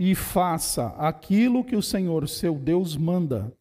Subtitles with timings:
[0.00, 3.54] e faça aquilo que o Senhor seu Deus manda.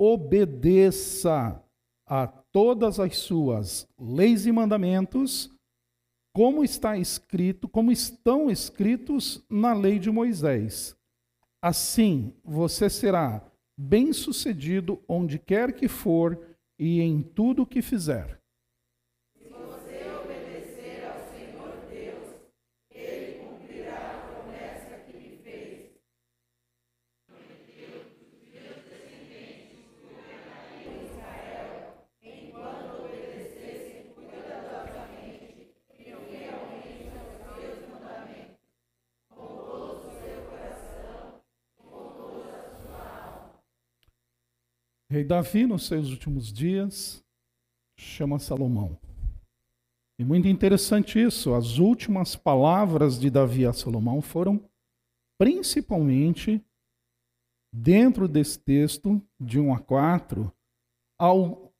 [0.00, 1.62] Obedeça
[2.06, 5.54] a todas as suas leis e mandamentos,
[6.34, 10.96] como está escrito, como estão escritos na lei de Moisés.
[11.60, 13.46] Assim você será
[13.78, 18.37] bem-sucedido onde quer que for e em tudo o que fizer.
[45.18, 47.24] Rei Davi, nos seus últimos dias,
[47.98, 48.96] chama Salomão.
[50.16, 54.64] E muito interessante isso, as últimas palavras de Davi a Salomão foram
[55.36, 56.64] principalmente
[57.74, 60.52] dentro desse texto, de 1 a 4,
[61.18, 61.74] ao,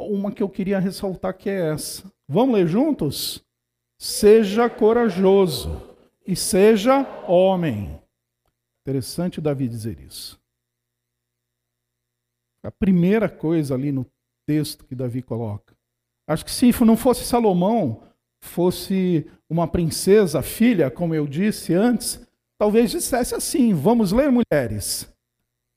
[0.00, 2.10] uma que eu queria ressaltar que é essa.
[2.26, 3.44] Vamos ler juntos?
[4.00, 5.94] Seja corajoso
[6.26, 8.00] e seja homem.
[8.80, 10.40] Interessante Davi dizer isso.
[12.64, 14.06] A primeira coisa ali no
[14.46, 15.76] texto que Davi coloca.
[16.26, 18.02] Acho que se não fosse Salomão,
[18.40, 22.20] fosse uma princesa, filha, como eu disse antes,
[22.58, 25.10] talvez dissesse assim: vamos ler, mulheres.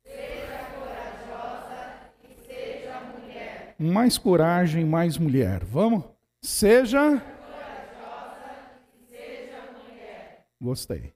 [0.06, 3.76] Seja corajosa e seja mulher.
[3.80, 5.64] Mais coragem, mais mulher.
[5.64, 6.04] Vamos?
[6.44, 7.20] Seja.
[7.20, 8.52] Corajosa
[8.94, 10.46] e seja mulher.
[10.60, 11.14] Gostei.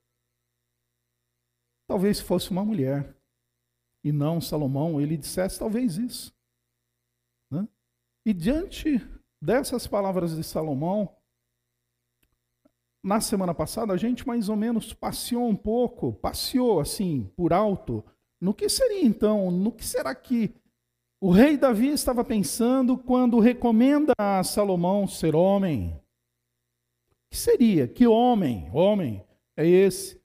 [1.87, 3.15] Talvez fosse uma mulher
[4.05, 6.31] e não Salomão, ele dissesse talvez isso.
[7.51, 7.67] Né?
[8.23, 9.01] E diante
[9.41, 11.17] dessas palavras de Salomão,
[13.03, 18.05] na semana passada a gente mais ou menos passeou um pouco, passeou assim por alto,
[18.39, 20.53] no que seria então, no que será que
[21.19, 25.99] o rei Davi estava pensando quando recomenda a Salomão ser homem?
[27.31, 27.87] Que seria?
[27.87, 29.25] Que homem, homem
[29.57, 30.21] é esse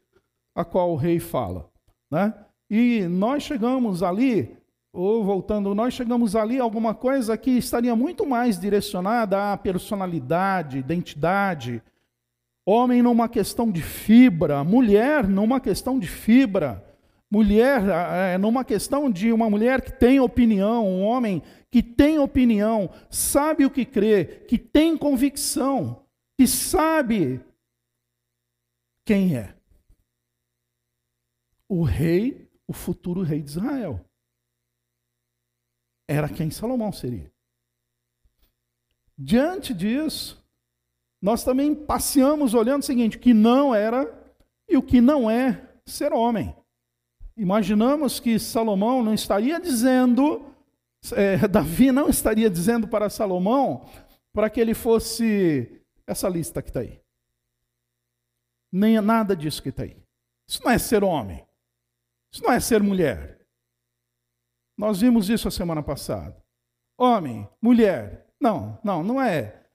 [0.54, 1.72] a qual o rei fala,
[2.10, 2.46] né?
[2.70, 4.56] E nós chegamos ali,
[4.92, 11.82] ou voltando, nós chegamos ali alguma coisa que estaria muito mais direcionada à personalidade, identidade.
[12.64, 16.86] Homem numa questão de fibra, mulher numa questão de fibra.
[17.32, 22.90] Mulher é, numa questão de uma mulher que tem opinião, um homem que tem opinião,
[23.08, 26.04] sabe o que crê, que tem convicção,
[26.36, 27.40] que sabe
[29.06, 29.54] quem é.
[31.68, 34.00] O rei o futuro rei de Israel.
[36.08, 37.32] Era quem Salomão seria.
[39.18, 40.40] Diante disso,
[41.20, 44.08] nós também passeamos olhando o seguinte: que não era
[44.68, 46.54] e o que não é ser homem.
[47.36, 50.54] Imaginamos que Salomão não estaria dizendo,
[51.16, 53.84] é, Davi não estaria dizendo para Salomão
[54.32, 57.00] para que ele fosse essa lista que está aí.
[58.70, 59.96] Nem nada disso que está aí.
[60.46, 61.44] Isso não é ser homem.
[62.32, 63.40] Isso não é ser mulher.
[64.78, 66.42] Nós vimos isso a semana passada.
[66.98, 68.26] Homem, mulher.
[68.40, 69.68] Não, não, não é.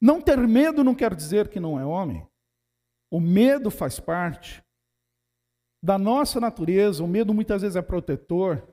[0.00, 2.26] Não ter medo não quer dizer que não é homem.
[3.10, 4.62] O medo faz parte
[5.82, 7.02] da nossa natureza.
[7.02, 8.66] O medo muitas vezes é protetor.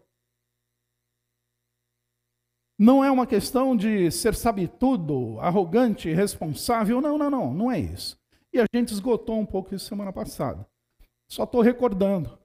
[2.77, 7.01] Não é uma questão de ser sabe-tudo, arrogante, responsável.
[7.01, 8.17] Não, não, não, não é isso.
[8.53, 10.66] E a gente esgotou um pouco isso semana passada.
[11.27, 12.39] Só estou recordando.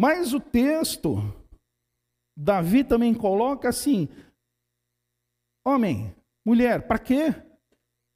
[0.00, 1.16] Mas o texto,
[2.34, 4.08] Davi também coloca assim:
[5.62, 7.34] homem, mulher, para quê?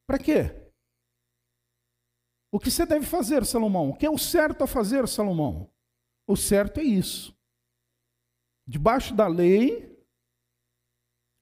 [0.08, 0.72] Para quê?
[2.50, 3.90] O que você deve fazer, Salomão?
[3.90, 5.70] O que é o certo a fazer, Salomão?
[6.26, 7.36] O certo é isso.
[8.66, 9.94] Debaixo da lei,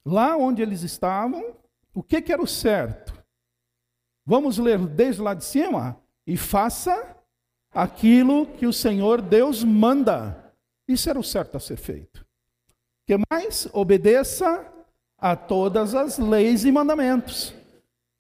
[0.04, 1.56] lá onde eles estavam,
[1.94, 3.24] o que, que era o certo?
[4.26, 6.02] Vamos ler desde lá de cima?
[6.26, 7.22] E faça
[7.72, 10.41] aquilo que o Senhor Deus manda.
[10.92, 12.24] Isso era o certo a ser feito.
[13.06, 13.66] Que mais?
[13.72, 14.66] Obedeça
[15.18, 17.54] a todas as leis e mandamentos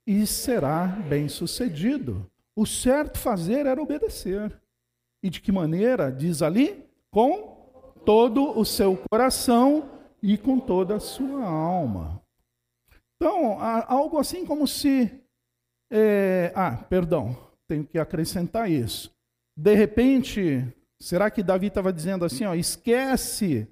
[0.06, 2.26] e será bem-sucedido.
[2.56, 4.60] O certo fazer era obedecer.
[5.22, 6.10] E de que maneira?
[6.10, 7.52] Diz ali, com
[8.04, 9.88] todo o seu coração
[10.22, 12.20] e com toda a sua alma.
[13.16, 15.10] Então, algo assim como se.
[15.90, 17.36] É, ah, perdão,
[17.68, 19.14] tenho que acrescentar isso.
[19.56, 20.66] De repente,
[21.02, 23.66] será que Davi estava dizendo assim, ó, esquece,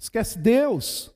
[0.00, 1.14] esquece Deus,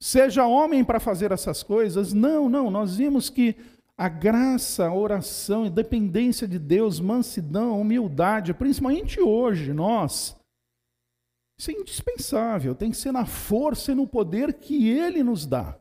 [0.00, 2.12] seja homem para fazer essas coisas?
[2.12, 3.56] Não, não, nós vimos que
[3.98, 10.36] a graça, a oração, a dependência de Deus, mansidão, humildade, principalmente hoje, nós,
[11.58, 15.76] isso é indispensável, tem que ser na força e no poder que Ele nos dá.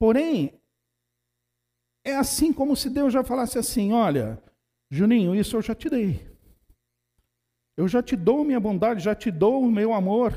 [0.00, 0.60] Porém,
[2.04, 4.42] é assim como se Deus já falasse assim: olha,
[4.90, 6.31] Juninho, isso eu já te dei.
[7.76, 10.32] Eu já te dou minha bondade, já te dou o meu amor,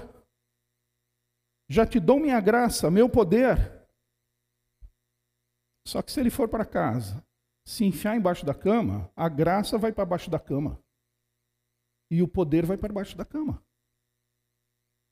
[1.70, 3.88] já te dou minha graça, meu poder.
[5.88, 7.24] Só que se ele for para casa,
[7.68, 10.80] se enfiar embaixo da cama, a graça vai para baixo da cama.
[12.10, 13.64] E o poder vai para baixo da cama.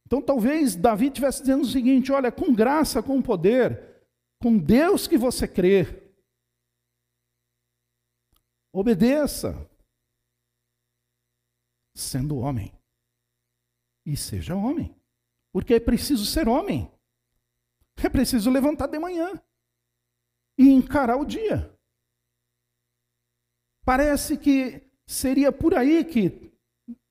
[0.06, 4.06] Então talvez Davi estivesse dizendo o seguinte: olha, com graça, com poder,
[4.42, 6.14] com Deus que você crê,
[8.72, 9.70] obedeça,
[11.96, 12.74] sendo homem.
[14.06, 14.96] E seja homem.
[15.52, 16.92] Porque é preciso ser homem.
[18.04, 19.32] É preciso levantar de manhã
[20.58, 21.74] e encarar o dia.
[23.86, 26.52] Parece que seria por aí que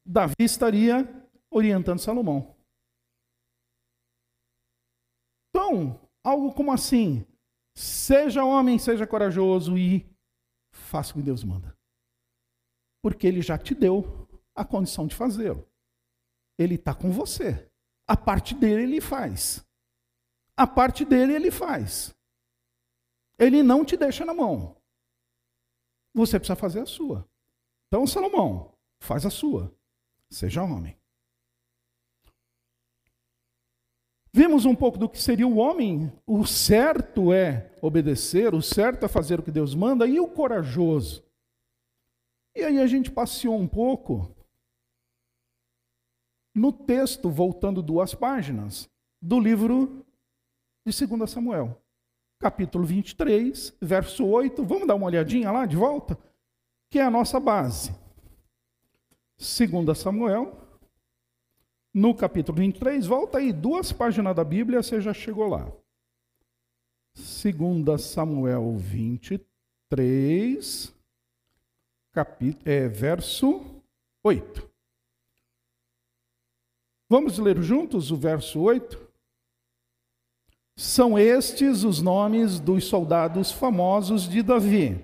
[0.04, 1.06] Davi estaria
[1.50, 2.56] orientando Salomão.
[5.50, 7.24] Então, algo como assim:
[7.76, 10.10] seja homem, seja corajoso e
[10.72, 11.76] faça o que Deus manda.
[13.02, 14.21] Porque ele já te deu
[14.54, 15.68] a condição de fazê-lo.
[16.58, 17.70] Ele está com você.
[18.06, 19.64] A parte dele ele faz.
[20.56, 22.14] A parte dele ele faz.
[23.38, 24.76] Ele não te deixa na mão.
[26.14, 27.28] Você precisa fazer a sua.
[27.88, 29.74] Então, Salomão, faz a sua.
[30.30, 30.96] Seja homem.
[34.34, 36.10] Vimos um pouco do que seria o homem.
[36.26, 41.22] O certo é obedecer, o certo é fazer o que Deus manda, e o corajoso.
[42.54, 44.34] E aí a gente passeou um pouco
[46.54, 48.88] no texto, voltando duas páginas,
[49.20, 50.04] do livro
[50.86, 51.82] de 2 Samuel
[52.42, 54.64] capítulo 23, verso 8.
[54.64, 56.18] Vamos dar uma olhadinha lá de volta?
[56.90, 57.94] Que é a nossa base.
[59.38, 60.60] 2 Samuel,
[61.94, 65.70] no capítulo 23, volta aí duas páginas da Bíblia, você já chegou lá.
[67.14, 70.92] 2 Samuel 23,
[72.12, 73.64] capítulo, é, verso
[74.24, 74.71] 8.
[77.12, 78.98] Vamos ler juntos o verso 8?
[80.74, 84.98] São estes os nomes dos soldados famosos de Davi: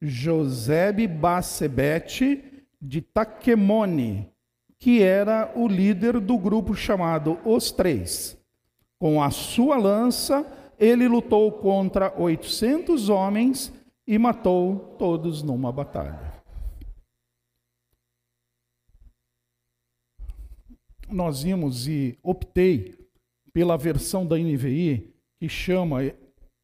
[0.00, 2.42] Josebe Bassebete
[2.80, 4.32] de Taquemone,
[4.78, 8.38] que era o líder do grupo chamado Os Três.
[8.98, 13.70] Com a sua lança, ele lutou contra 800 homens
[14.06, 16.33] e matou todos numa batalha.
[21.14, 22.98] Nós vimos e optei
[23.52, 25.98] pela versão da NVI, que chama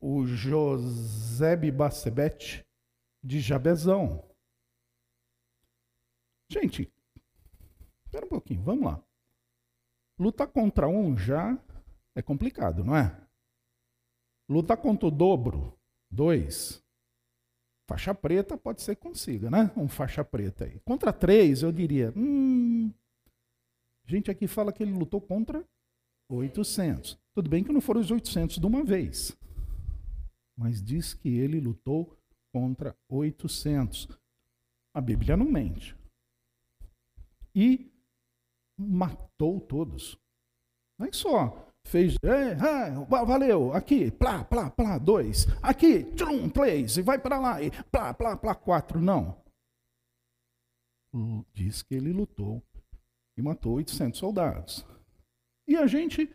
[0.00, 2.66] o Josebe Bassebete
[3.22, 4.28] de Jabezão.
[6.50, 6.92] Gente,
[8.04, 9.00] espera um pouquinho, vamos lá.
[10.18, 11.56] Lutar contra um já
[12.16, 13.16] é complicado, não é?
[14.48, 15.78] Lutar contra o dobro,
[16.10, 16.82] dois.
[17.86, 19.70] Faixa preta pode ser que consiga, né?
[19.76, 20.80] Um faixa preta aí.
[20.80, 22.12] Contra três, eu diria.
[22.16, 22.92] Hum,
[24.10, 25.64] gente aqui fala que ele lutou contra
[26.30, 27.18] 800.
[27.34, 29.36] Tudo bem que não foram os 800 de uma vez,
[30.58, 32.16] mas diz que ele lutou
[32.52, 34.08] contra 800.
[34.94, 35.96] A Bíblia não mente.
[37.54, 37.92] E
[38.78, 40.18] matou todos.
[40.98, 42.54] Não é só fez, é,
[43.08, 48.12] valeu, aqui, plá, plá, plá, dois, aqui, tchum, três, e vai para lá, e plá,
[48.14, 49.42] plá, plá, quatro, não.
[51.52, 52.62] Diz que ele lutou
[53.36, 54.84] e matou 800 soldados.
[55.66, 56.28] E a gente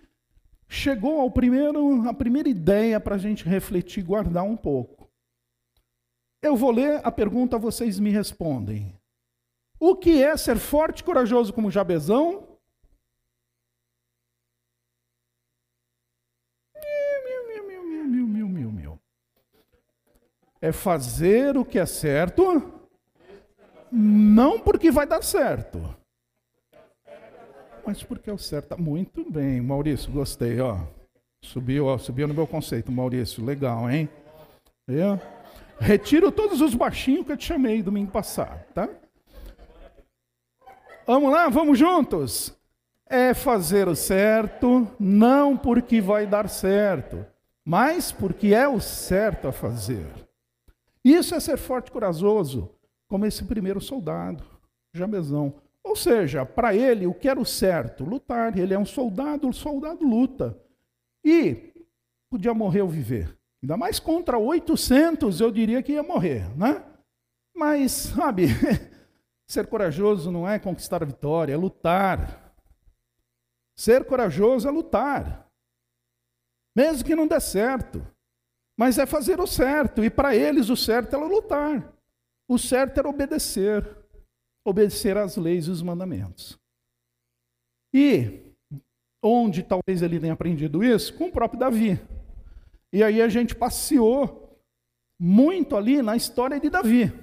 [0.67, 5.11] chegou ao primeiro, a primeira ideia para a gente refletir guardar um pouco.
[6.41, 8.95] Eu vou ler a pergunta, vocês me respondem.
[9.79, 12.47] O que é ser forte e corajoso como Jabezão?
[20.61, 22.43] É fazer o que é certo,
[23.91, 25.95] não porque vai dar certo
[27.85, 28.69] mas porque o certo.
[28.69, 30.77] Tá muito bem, Maurício, gostei, ó.
[31.43, 33.43] Subiu, ó, subiu no meu conceito, Maurício.
[33.43, 34.09] Legal, hein?
[34.87, 35.19] Eu
[35.79, 38.89] retiro todos os baixinhos que eu te chamei domingo passado, tá?
[41.05, 42.55] Vamos lá, vamos juntos.
[43.07, 47.23] É fazer o certo, não porque vai dar certo,
[47.63, 50.07] mas porque é o certo a fazer.
[51.03, 52.71] Isso é ser forte e corajoso,
[53.07, 54.43] como esse primeiro soldado,
[54.91, 55.53] Jamezão.
[55.85, 58.03] Ou seja, para ele, o que era o certo?
[58.03, 58.57] Lutar.
[58.57, 60.59] Ele é um soldado, o soldado luta.
[61.23, 61.73] E
[62.27, 63.37] podia morrer ou viver.
[63.63, 66.83] Ainda mais contra 800, eu diria que ia morrer, né?
[67.55, 68.47] Mas, sabe,
[69.47, 72.53] ser corajoso não é conquistar a vitória, é lutar.
[73.77, 75.47] Ser corajoso é lutar.
[76.75, 78.05] Mesmo que não dê certo.
[78.75, 80.03] Mas é fazer o certo.
[80.03, 81.93] E para eles o certo era lutar.
[82.47, 84.04] O certo era obedecer.
[84.65, 86.57] Obedecer às leis e os mandamentos.
[87.93, 88.41] E
[89.23, 91.13] onde talvez ele tenha aprendido isso?
[91.13, 91.99] Com o próprio Davi.
[92.91, 94.59] E aí a gente passeou
[95.19, 97.13] muito ali na história de Davi.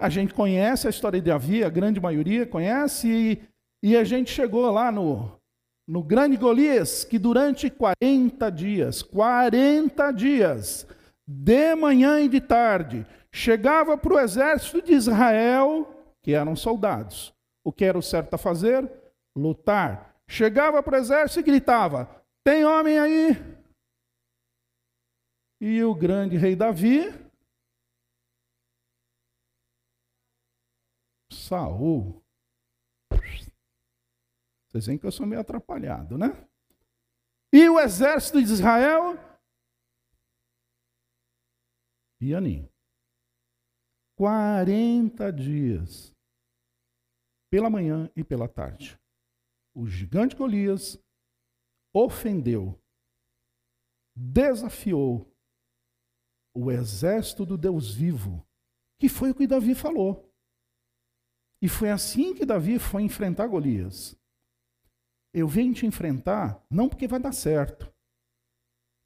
[0.00, 3.42] A gente conhece a história de Davi, a grande maioria conhece, e,
[3.90, 5.38] e a gente chegou lá no,
[5.86, 10.86] no grande Golias, que durante 40 dias, 40 dias,
[11.26, 15.86] de manhã e de tarde, chegava para o exército de Israel,
[16.22, 17.34] que eram soldados.
[17.64, 18.90] O que era o certo a fazer?
[19.34, 20.16] Lutar.
[20.28, 23.30] Chegava para o exército e gritava: Tem homem aí?
[25.60, 27.12] E o grande rei Davi,
[31.30, 32.22] Saul,
[34.70, 36.28] vocês veem que eu sou meio atrapalhado, né?
[37.52, 39.18] E o exército de Israel?
[42.20, 42.69] Pianinho.
[44.20, 46.14] 40 dias,
[47.50, 49.00] pela manhã e pela tarde.
[49.74, 51.02] O gigante Golias
[51.96, 52.78] ofendeu,
[54.14, 55.26] desafiou
[56.54, 58.46] o exército do Deus vivo,
[59.00, 60.30] que foi o que Davi falou.
[61.62, 64.14] E foi assim que Davi foi enfrentar Golias.
[65.32, 67.90] Eu venho te enfrentar não porque vai dar certo,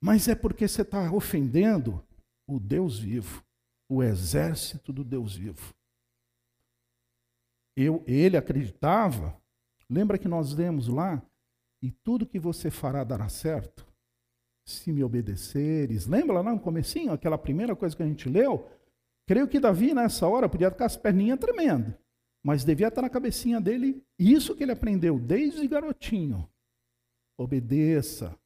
[0.02, 2.04] mas é porque você está ofendendo
[2.48, 3.43] o Deus vivo,
[3.88, 5.74] o exército do Deus vivo.
[7.76, 9.40] Eu, ele acreditava,
[9.88, 11.22] lembra que nós lemos lá,
[11.82, 13.86] e tudo que você fará dará certo,
[14.66, 16.06] se me obedeceres.
[16.06, 18.70] Lembra lá no comecinho, aquela primeira coisa que a gente leu?
[19.26, 21.94] Creio que Davi, nessa hora, podia ficar as perninhas tremendo.
[22.42, 26.48] Mas devia estar na cabecinha dele isso que ele aprendeu desde garotinho.
[27.38, 28.38] Obedeça,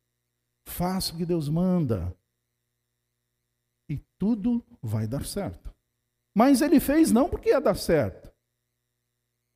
[0.66, 2.16] faça o que Deus manda.
[3.88, 5.74] E tudo vai dar certo.
[6.36, 8.32] Mas ele fez não porque ia dar certo,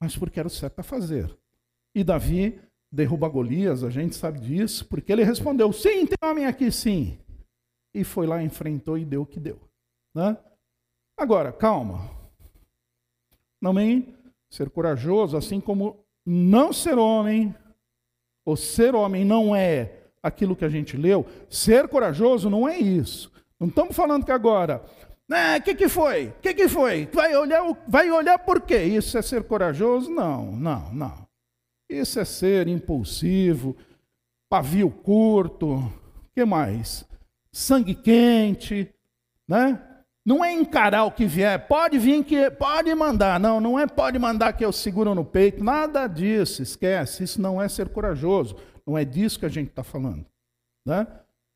[0.01, 1.39] mas porque era o certo a fazer.
[1.95, 2.61] E Davi
[2.91, 7.19] derruba Golias, a gente sabe disso, porque ele respondeu: sim, tem homem aqui sim.
[7.95, 9.61] E foi lá, enfrentou e deu o que deu.
[10.15, 10.37] Né?
[11.17, 12.11] Agora, calma.
[13.63, 14.15] Me
[14.51, 17.55] Ser corajoso, assim como não ser homem,
[18.45, 23.33] ou ser homem não é aquilo que a gente leu, ser corajoso não é isso.
[23.63, 24.83] Não estamos falando que agora,
[25.29, 26.27] o né, que, que foi?
[26.27, 27.09] O que, que foi?
[27.13, 28.83] Vai olhar, vai olhar por quê?
[28.83, 30.11] Isso é ser corajoso?
[30.11, 31.29] Não, não, não.
[31.89, 33.77] Isso é ser impulsivo,
[34.51, 35.81] pavio curto,
[36.35, 37.05] que mais?
[37.53, 38.93] Sangue quente,
[39.47, 39.81] né?
[40.27, 43.39] Não é encarar o que vier, pode vir que pode mandar.
[43.39, 47.23] Não, não é pode mandar que eu seguro no peito, nada disso, esquece.
[47.23, 48.57] Isso não é ser corajoso.
[48.85, 50.27] Não é disso que a gente está falando.
[50.85, 51.07] Né?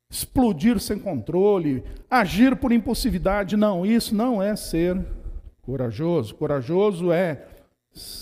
[0.09, 4.95] Explodir sem controle, agir por impulsividade, não, isso não é ser
[5.61, 6.33] corajoso.
[6.35, 7.65] Corajoso é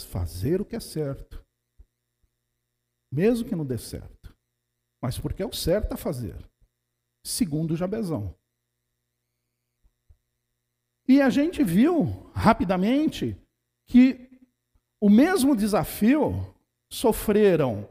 [0.10, 1.44] fazer o que é certo,
[3.12, 4.36] mesmo que não dê certo,
[5.02, 6.36] mas porque é o certo a fazer,
[7.24, 8.36] segundo Jabezão.
[11.08, 13.38] E a gente viu rapidamente
[13.86, 14.28] que
[15.00, 16.56] o mesmo desafio
[16.92, 17.88] sofreram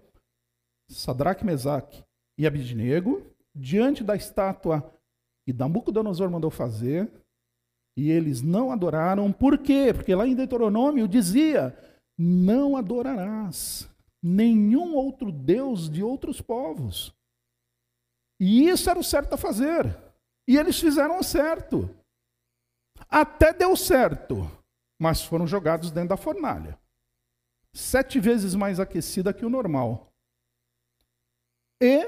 [0.90, 2.02] Sadraque, Mesaque
[2.36, 4.92] e Abidnego diante da estátua
[5.44, 7.10] que Nabucodonosor mandou fazer,
[7.96, 9.32] e eles não adoraram.
[9.32, 9.92] Por quê?
[9.94, 11.76] Porque lá em Deuteronômio dizia:
[12.18, 13.88] não adorarás
[14.22, 17.14] nenhum outro Deus de outros povos.
[18.40, 19.96] E isso era o certo a fazer.
[20.48, 21.88] E eles fizeram o certo.
[23.08, 24.50] Até deu certo,
[24.98, 26.78] mas foram jogados dentro da fornalha.
[27.72, 30.12] Sete vezes mais aquecida que o normal.
[31.80, 32.06] E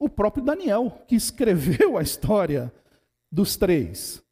[0.00, 2.72] o próprio Daniel, que escreveu a história
[3.32, 4.22] dos três.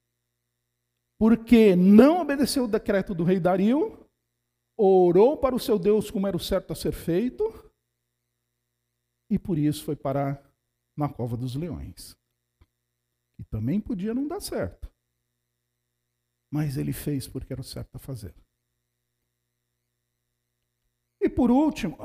[1.19, 4.07] Porque não obedeceu o decreto do rei Dario,
[4.79, 7.45] orou para o seu Deus como era o certo a ser feito,
[9.31, 10.43] e por isso foi parar
[10.97, 12.17] na cova dos leões.
[13.39, 14.87] E também podia não dar certo
[16.51, 18.35] mas ele fez porque era o certo a fazer.
[21.21, 21.97] E por último,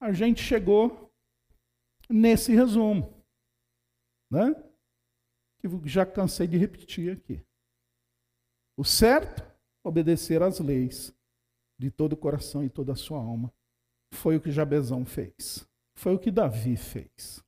[0.00, 1.05] a gente chegou
[2.08, 3.12] nesse resumo,
[4.30, 4.54] né?
[5.58, 7.44] Que já cansei de repetir aqui.
[8.76, 9.42] O certo,
[9.82, 11.14] obedecer às leis
[11.78, 13.52] de todo o coração e toda a sua alma.
[14.12, 15.66] Foi o que Jabezão fez.
[15.94, 17.42] Foi o que Davi fez.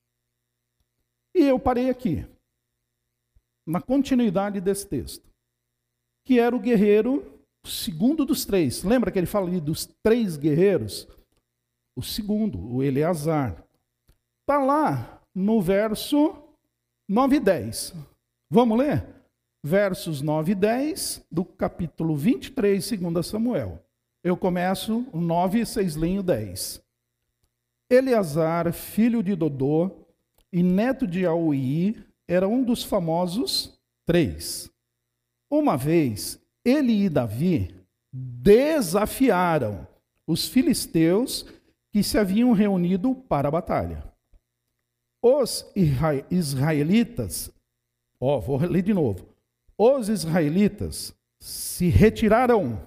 [1.34, 2.26] E eu parei aqui.
[3.66, 5.30] na continuidade desse texto,
[6.24, 8.82] que era o guerreiro segundo dos três.
[8.82, 11.06] Lembra que ele fala ali dos três guerreiros?
[11.94, 13.62] O segundo, o Eleazar.
[14.48, 16.34] Está lá no verso
[17.06, 17.94] 9 e 10.
[18.48, 19.04] Vamos ler?
[19.62, 23.84] Versos 9 e 10 do capítulo 23, 2 Samuel.
[24.24, 26.82] Eu começo o 9 e 6 leem o 10.
[27.90, 29.90] Eleazar, filho de Dodô
[30.50, 34.70] e neto de Auí, era um dos famosos três.
[35.50, 39.86] Uma vez, ele e Davi desafiaram
[40.26, 41.44] os filisteus
[41.92, 44.08] que se haviam reunido para a batalha.
[45.22, 45.66] Os
[46.30, 47.50] israelitas,
[48.20, 49.26] ó, vou ler de novo.
[49.76, 52.80] Os israelitas se retiraram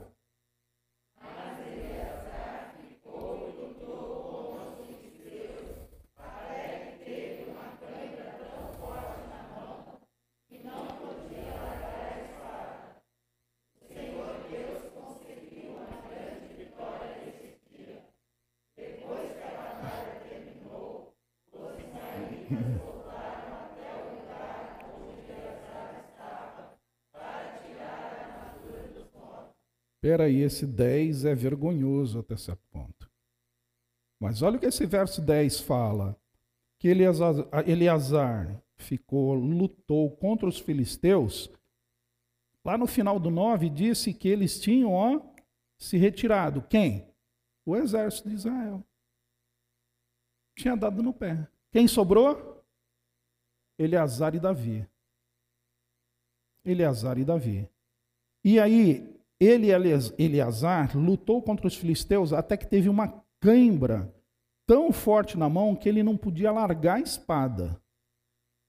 [30.03, 33.07] Espera aí, esse 10 é vergonhoso até certo ponto.
[34.19, 36.19] Mas olha o que esse verso 10 fala.
[36.79, 37.35] Que Eleazar,
[37.67, 41.51] Eleazar ficou, lutou contra os filisteus.
[42.65, 45.21] Lá no final do 9 disse que eles tinham ó,
[45.77, 46.63] se retirado.
[46.63, 47.07] Quem?
[47.63, 48.83] O exército de Israel.
[50.57, 51.47] Tinha dado no pé.
[51.71, 52.65] Quem sobrou?
[53.77, 54.89] Eleazar e Davi.
[56.65, 57.69] Eleazar e Davi.
[58.43, 59.69] E aí, ele,
[60.19, 64.13] Eleazar, lutou contra os filisteus até que teve uma cãibra
[64.67, 67.81] tão forte na mão que ele não podia largar a espada.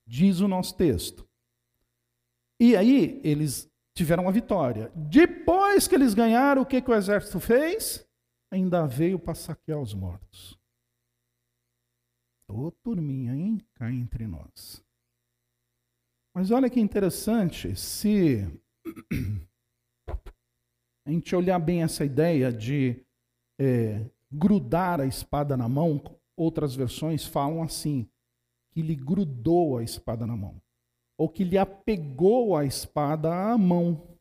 [0.06, 1.28] Diz o nosso texto.
[2.58, 4.90] E aí eles tiveram a vitória.
[4.94, 8.08] Depois que eles ganharam, o que, que o exército fez?
[8.50, 10.58] Ainda veio para saquear os mortos.
[12.48, 13.60] Ô turminha, hein?
[13.74, 14.82] Cá entre nós.
[16.34, 18.46] Mas olha que interessante, se
[21.12, 23.04] a gente olhar bem essa ideia de
[23.58, 26.02] é, grudar a espada na mão,
[26.34, 28.08] outras versões falam assim,
[28.70, 30.60] que lhe grudou a espada na mão,
[31.18, 34.16] ou que lhe apegou a espada à mão.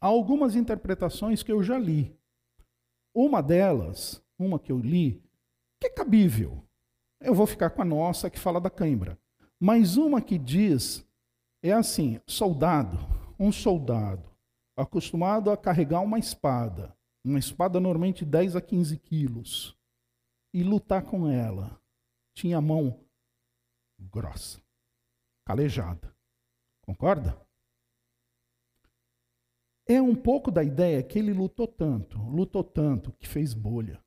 [0.00, 2.16] Há algumas interpretações que eu já li.
[3.12, 5.20] Uma delas, uma que eu li,
[5.80, 6.62] que é cabível.
[7.20, 9.18] Eu vou ficar com a nossa que fala da cãibra.
[9.58, 11.04] Mas uma que diz
[11.62, 12.98] é assim: soldado,
[13.38, 14.31] um soldado
[14.76, 19.76] acostumado a carregar uma espada, uma espada normalmente 10 a 15 quilos,
[20.52, 21.80] e lutar com ela.
[22.34, 22.98] Tinha a mão
[23.98, 24.62] grossa,
[25.46, 26.14] calejada.
[26.84, 27.40] Concorda?
[29.86, 33.98] É um pouco da ideia que ele lutou tanto, lutou tanto, que fez bolha.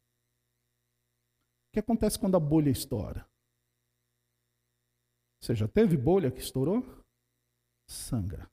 [1.68, 3.30] O que acontece quando a bolha estoura?
[5.42, 6.82] Você já teve bolha que estourou?
[7.88, 8.50] Sangra.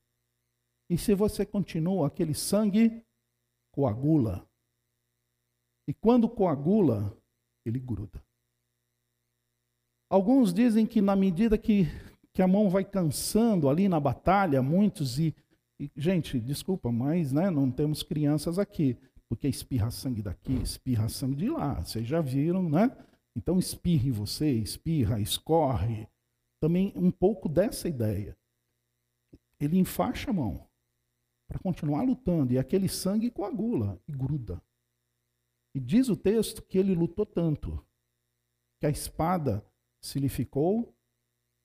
[0.89, 3.03] E se você continua, aquele sangue
[3.71, 4.47] coagula.
[5.87, 7.17] E quando coagula,
[7.65, 8.23] ele gruda.
[10.09, 11.85] Alguns dizem que na medida que,
[12.33, 15.35] que a mão vai cansando ali na batalha, muitos e,
[15.79, 18.95] e gente, desculpa, mas né, não temos crianças aqui,
[19.27, 21.83] porque espirra sangue daqui, espirra sangue de lá.
[21.83, 22.95] Vocês já viram, né?
[23.35, 26.07] Então espirre você, espirra, escorre.
[26.61, 28.37] Também um pouco dessa ideia.
[29.59, 30.67] Ele enfaixa a mão
[31.53, 32.51] para continuar lutando.
[32.51, 34.61] E aquele sangue coagula e gruda.
[35.75, 37.85] E diz o texto que ele lutou tanto
[38.79, 39.65] que a espada
[40.01, 40.93] se lhe ficou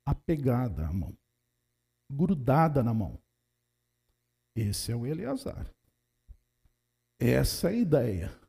[0.06, 1.16] apegada à mão,
[2.10, 3.20] grudada na mão.
[4.54, 5.74] Esse é o Eleazar.
[7.20, 8.40] Essa é a ideia.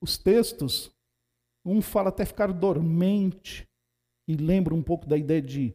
[0.00, 0.94] Os textos,
[1.64, 3.68] um fala até ficar dormente,
[4.28, 5.74] e lembra um pouco da ideia de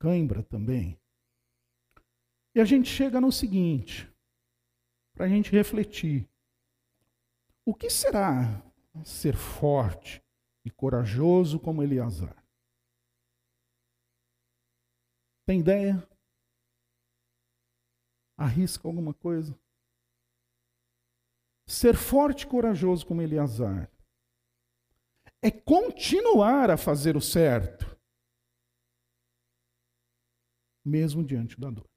[0.00, 1.00] cãibra também.
[2.54, 4.08] E a gente chega no seguinte,
[5.12, 6.28] para a gente refletir:
[7.64, 8.62] o que será
[9.04, 10.22] ser forte
[10.64, 12.44] e corajoso como Eleazar?
[15.44, 15.96] Tem ideia?
[18.36, 19.58] Arrisca alguma coisa?
[21.66, 23.90] Ser forte e corajoso como Eleazar
[25.42, 27.84] é continuar a fazer o certo,
[30.84, 31.93] mesmo diante da dor.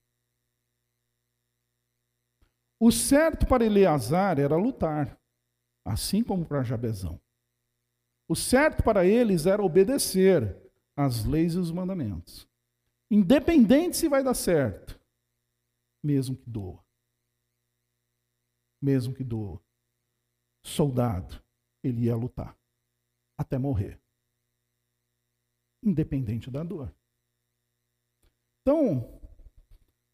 [2.79, 5.19] O certo para Eleazar era lutar,
[5.83, 7.19] assim como para Jabezão.
[8.29, 10.55] O certo para eles era obedecer
[10.95, 12.47] às leis e os mandamentos.
[13.09, 14.99] independente se vai dar certo,
[16.03, 16.85] mesmo que doa.
[18.81, 19.63] Mesmo que doa.
[20.63, 21.41] Soldado,
[21.81, 22.55] ele ia lutar
[23.37, 23.99] até morrer.
[25.81, 26.93] Independente da dor.
[28.61, 29.21] Então,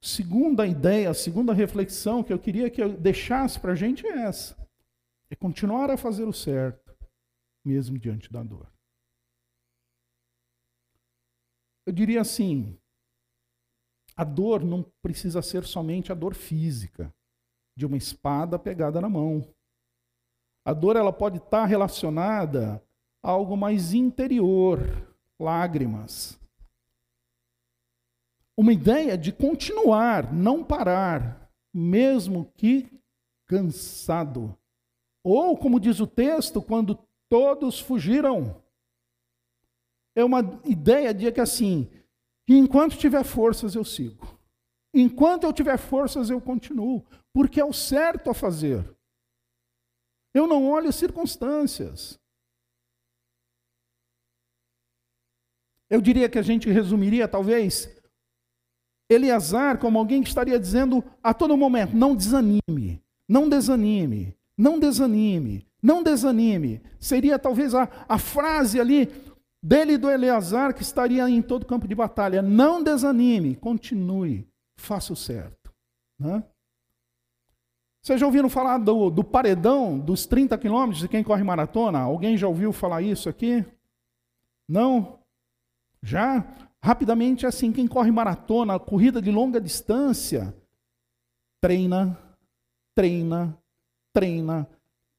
[0.04, 4.58] segunda ideia, segunda reflexão que eu queria que eu deixasse para a gente é essa:
[5.30, 6.94] é continuar a fazer o certo,
[7.64, 8.70] mesmo diante da dor.
[11.86, 12.78] Eu diria assim:
[14.16, 17.14] a dor não precisa ser somente a dor física,
[17.78, 19.42] de uma espada pegada na mão.
[20.66, 22.84] A dor ela pode estar relacionada
[23.24, 24.80] a algo mais interior,
[25.40, 26.40] lágrimas.
[28.58, 32.88] Uma ideia de continuar, não parar, mesmo que
[33.48, 34.58] cansado.
[35.24, 38.64] Ou, como diz o texto, quando todos fugiram
[40.16, 41.90] é uma ideia de que assim,
[42.48, 44.40] enquanto tiver forças eu sigo.
[44.94, 48.96] Enquanto eu tiver forças eu continuo, porque é o certo a fazer.
[50.34, 52.20] Eu não olho circunstâncias.
[55.90, 57.88] Eu diria que a gente resumiria talvez
[59.14, 65.66] Eleazar como alguém que estaria dizendo a todo momento: não desanime, não desanime, não desanime,
[65.82, 66.82] não desanime.
[67.00, 69.10] Seria talvez a, a frase ali
[69.62, 72.42] dele e do Eleazar, que estaria em todo campo de batalha.
[72.42, 75.72] Não desanime, continue, faça o certo.
[76.20, 76.44] Né?
[78.02, 82.00] Vocês já ouviram falar do, do paredão dos 30 quilômetros de quem corre maratona?
[82.00, 83.66] Alguém já ouviu falar isso aqui?
[84.68, 85.20] Não?
[86.02, 86.46] Já?
[86.86, 90.54] Rapidamente, assim, quem corre maratona, corrida de longa distância,
[91.62, 92.20] treina,
[92.94, 93.58] treina,
[94.14, 94.70] treina,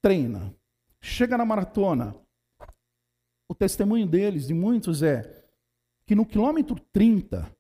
[0.03, 0.55] treina.
[1.01, 2.15] Chega na maratona,
[3.49, 5.23] o testemunho deles, de muitos, é
[6.07, 7.51] que no quilômetro 30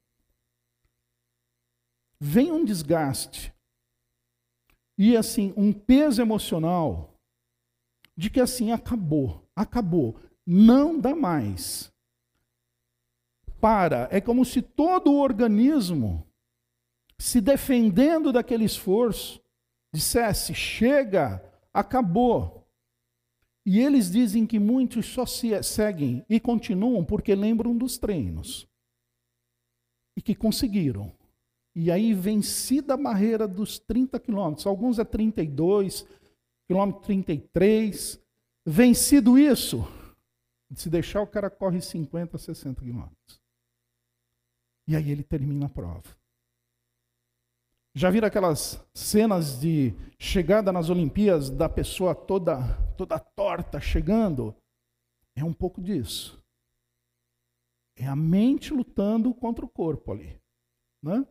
[2.20, 3.54] vem um desgaste
[4.98, 7.18] e assim um peso emocional
[8.14, 11.93] de que assim acabou, acabou, não dá mais.
[13.64, 16.22] Para, é como se todo o organismo
[17.18, 19.42] se defendendo daquele esforço
[19.90, 22.68] dissesse: chega, acabou.
[23.64, 28.68] E eles dizem que muitos só se seguem e continuam porque lembram dos treinos.
[30.14, 31.10] E que conseguiram.
[31.74, 36.06] E aí, vencida a barreira dos 30 quilômetros, alguns é 32,
[36.68, 38.20] quilômetro 33.
[38.66, 39.88] Vencido isso,
[40.74, 43.43] se deixar, o cara corre 50, 60 quilômetros.
[44.86, 46.16] E aí ele termina a prova.
[47.96, 54.54] Já viram aquelas cenas de chegada nas Olimpíadas da pessoa toda toda torta chegando?
[55.36, 56.42] É um pouco disso.
[57.96, 60.40] É a mente lutando contra o corpo ali,
[61.02, 61.24] né?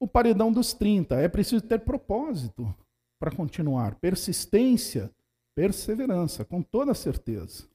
[0.00, 2.72] O paredão dos 30, é preciso ter propósito
[3.20, 5.12] para continuar, persistência,
[5.56, 7.68] perseverança, com toda certeza.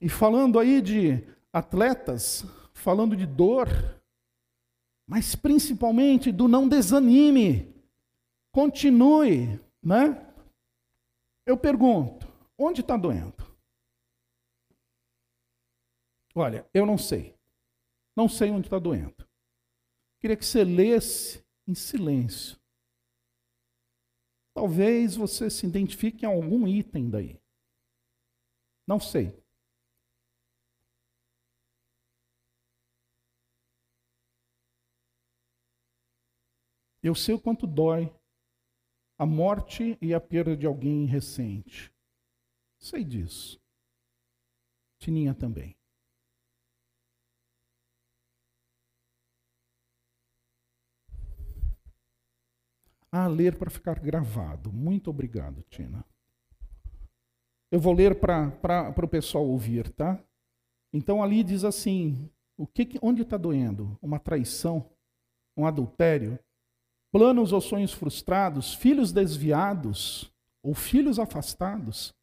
[0.00, 2.44] E falando aí de atletas,
[2.78, 3.66] falando de dor,
[5.06, 7.74] mas principalmente do não desanime.
[8.52, 10.24] Continue, né?
[11.46, 12.26] Eu pergunto,
[12.58, 13.36] onde está doendo?
[16.34, 17.34] Olha, eu não sei.
[18.16, 19.26] Não sei onde está doendo.
[20.20, 22.58] Queria que você lesse em silêncio.
[24.54, 27.40] Talvez você se identifique em algum item daí.
[28.86, 29.40] Não sei.
[37.02, 38.12] Eu sei o quanto dói
[39.18, 41.92] a morte e a perda de alguém recente.
[42.78, 43.60] Sei disso.
[44.98, 45.76] Tininha também.
[53.10, 54.72] Ah, ler para ficar gravado.
[54.72, 56.04] Muito obrigado, Tina.
[57.70, 60.22] Eu vou ler para o pessoal ouvir, tá?
[60.92, 63.98] Então ali diz assim: o que, onde está doendo?
[64.02, 64.90] Uma traição?
[65.56, 66.38] Um adultério?
[67.10, 72.14] Planos ou sonhos frustrados, filhos desviados ou filhos afastados.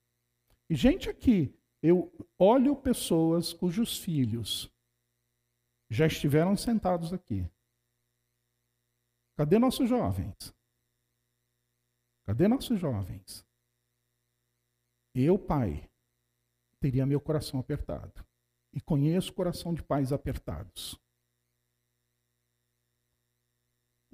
[0.69, 4.71] E gente aqui, eu olho pessoas cujos filhos
[5.89, 7.47] já estiveram sentados aqui.
[9.37, 10.53] Cadê nossos jovens?
[12.25, 13.45] Cadê nossos jovens?
[15.13, 15.89] Eu, pai,
[16.79, 18.25] teria meu coração apertado.
[18.73, 20.99] E conheço o coração de pais apertados.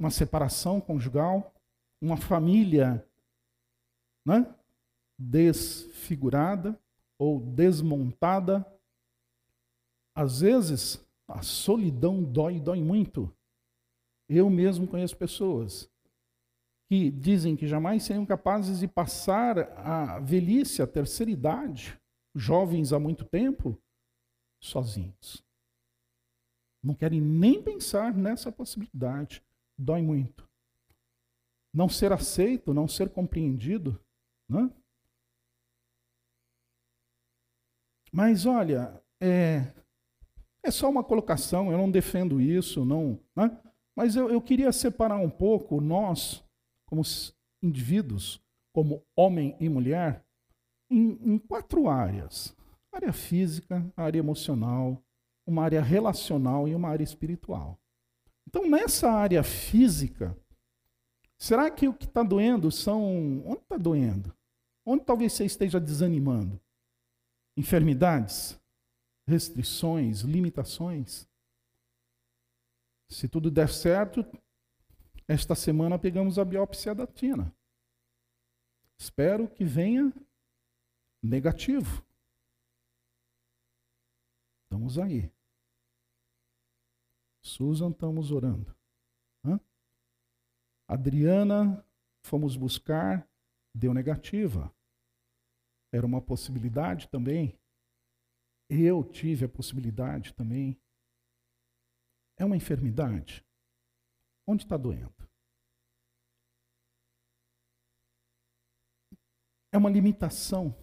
[0.02, 1.54] Uma separação conjugal,
[2.02, 3.08] uma família
[4.26, 4.52] né,
[5.16, 6.76] desfigurada
[7.20, 8.66] ou desmontada.
[10.16, 13.34] Às vezes, A solidão dói, dói muito.
[14.28, 15.90] Eu mesmo conheço pessoas
[16.90, 21.98] que dizem que jamais seriam capazes de passar a velhice, a terceira idade,
[22.36, 23.78] jovens há muito tempo,
[24.62, 25.42] sozinhos.
[26.84, 29.42] Não querem nem pensar nessa possibilidade.
[29.82, 30.48] Dói muito.
[31.74, 34.00] Não ser aceito, não ser compreendido.
[34.48, 34.70] Né?
[38.12, 39.74] Mas olha, é,
[40.64, 43.20] é só uma colocação, eu não defendo isso, não.
[43.36, 43.60] Né?
[43.98, 46.44] Mas eu, eu queria separar um pouco nós,
[46.86, 47.02] como
[47.64, 48.40] indivíduos,
[48.72, 50.24] como homem e mulher,
[50.92, 52.56] em, em quatro áreas:
[52.94, 55.02] área física, área emocional,
[55.48, 57.81] uma área relacional e uma área espiritual.
[58.48, 60.38] Então, nessa área física,
[61.38, 63.46] será que o que está doendo são.
[63.46, 64.36] Onde está doendo?
[64.86, 66.60] Onde talvez você esteja desanimando?
[67.56, 68.60] Enfermidades?
[69.28, 70.22] Restrições?
[70.22, 71.28] Limitações?
[73.10, 74.26] Se tudo der certo,
[75.28, 77.54] esta semana pegamos a biópsia da Tina.
[78.98, 80.14] Espero que venha
[81.22, 82.06] negativo.
[84.64, 85.32] Estamos aí.
[87.44, 88.76] Susan, estamos orando.
[89.44, 89.60] Hã?
[90.88, 91.86] Adriana,
[92.24, 93.28] fomos buscar,
[93.76, 94.74] deu negativa.
[95.94, 97.60] Era uma possibilidade também.
[98.70, 100.80] Eu tive a possibilidade também.
[102.38, 103.46] É uma enfermidade?
[104.48, 105.14] Onde está doendo?
[109.74, 110.76] É uma limitação?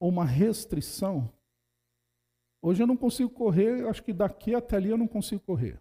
[0.00, 1.35] Ou uma restrição?
[2.66, 5.80] Hoje eu não consigo correr, acho que daqui até ali eu não consigo correr.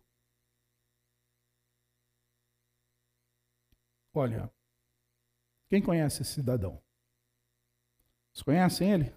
[4.13, 4.53] Olha,
[5.67, 6.79] quem conhece esse cidadão?
[8.31, 9.15] Vocês conhecem ele?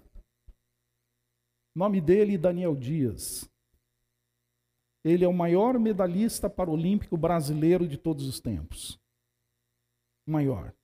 [1.75, 3.47] Nome dele Daniel Dias.
[5.05, 8.99] Ele é o maior medalhista paralímpico brasileiro de todos os tempos.
[10.27, 10.75] O maior.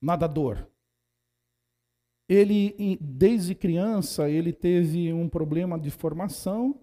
[0.00, 0.73] Nadador.
[2.28, 6.80] Ele, desde criança, ele teve um problema de formação.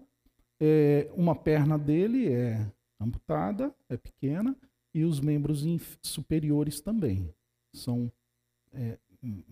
[0.60, 2.64] É, uma perna dele é
[3.00, 4.56] amputada, é pequena,
[4.94, 5.64] e os membros
[6.02, 7.34] superiores também
[7.74, 8.10] são
[8.72, 8.98] é,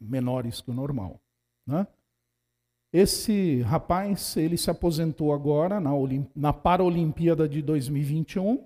[0.01, 1.21] menores que o normal.
[1.67, 1.87] Né?
[2.93, 5.91] Esse rapaz, ele se aposentou agora na,
[6.35, 8.65] na Paralimpíada de 2021,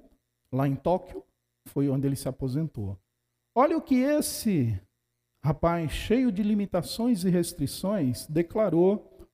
[0.52, 1.22] lá em Tóquio,
[1.66, 2.98] foi onde ele se aposentou.
[3.54, 4.78] Olha o que esse
[5.44, 9.28] rapaz, cheio de limitações e restrições, declarou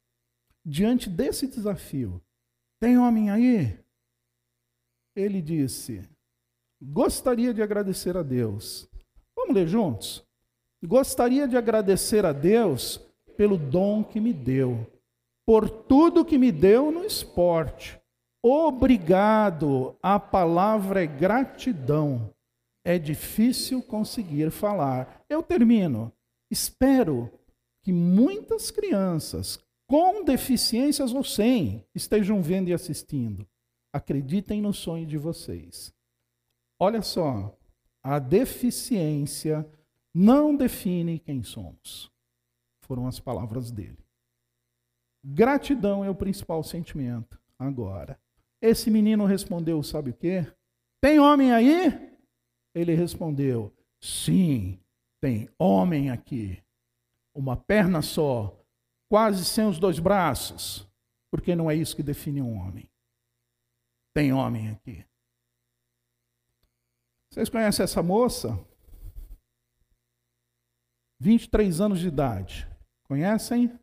[0.66, 2.20] diante desse desafio.
[2.80, 3.78] Tem homem aí?
[5.14, 6.02] Ele disse:
[6.82, 8.88] Gostaria de agradecer a Deus.
[9.36, 10.26] Vamos ler juntos?
[10.82, 12.98] Gostaria de agradecer a Deus
[13.36, 14.90] pelo dom que me deu,
[15.46, 18.00] por tudo que me deu no esporte.
[18.42, 19.96] Obrigado.
[20.02, 22.34] A palavra é gratidão.
[22.90, 25.24] É difícil conseguir falar.
[25.28, 26.12] Eu termino.
[26.50, 27.30] Espero
[27.84, 33.46] que muitas crianças com deficiências ou sem estejam vendo e assistindo.
[33.94, 35.94] Acreditem no sonho de vocês.
[36.80, 37.56] Olha só,
[38.02, 39.64] a deficiência
[40.12, 42.10] não define quem somos
[42.80, 44.04] foram as palavras dele.
[45.24, 47.40] Gratidão é o principal sentimento.
[47.56, 48.20] Agora,
[48.60, 50.44] esse menino respondeu: sabe o quê?
[51.00, 52.09] Tem homem aí?
[52.74, 54.80] Ele respondeu: sim,
[55.20, 56.62] tem homem aqui.
[57.34, 58.58] Uma perna só,
[59.08, 60.88] quase sem os dois braços,
[61.30, 62.90] porque não é isso que define um homem.
[64.14, 65.04] Tem homem aqui.
[67.32, 68.58] Vocês conhecem essa moça?
[71.20, 72.68] 23 anos de idade.
[73.04, 73.78] Conhecem?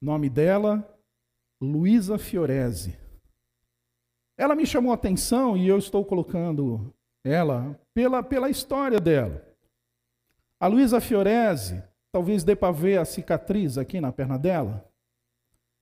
[0.00, 0.86] Nome dela,
[1.62, 2.98] Luísa Fiorese.
[4.36, 6.92] Ela me chamou a atenção e eu estou colocando
[7.24, 9.46] ela pela, pela história dela.
[10.60, 14.88] A Luísa Fiorese, talvez dê para ver a cicatriz aqui na perna dela.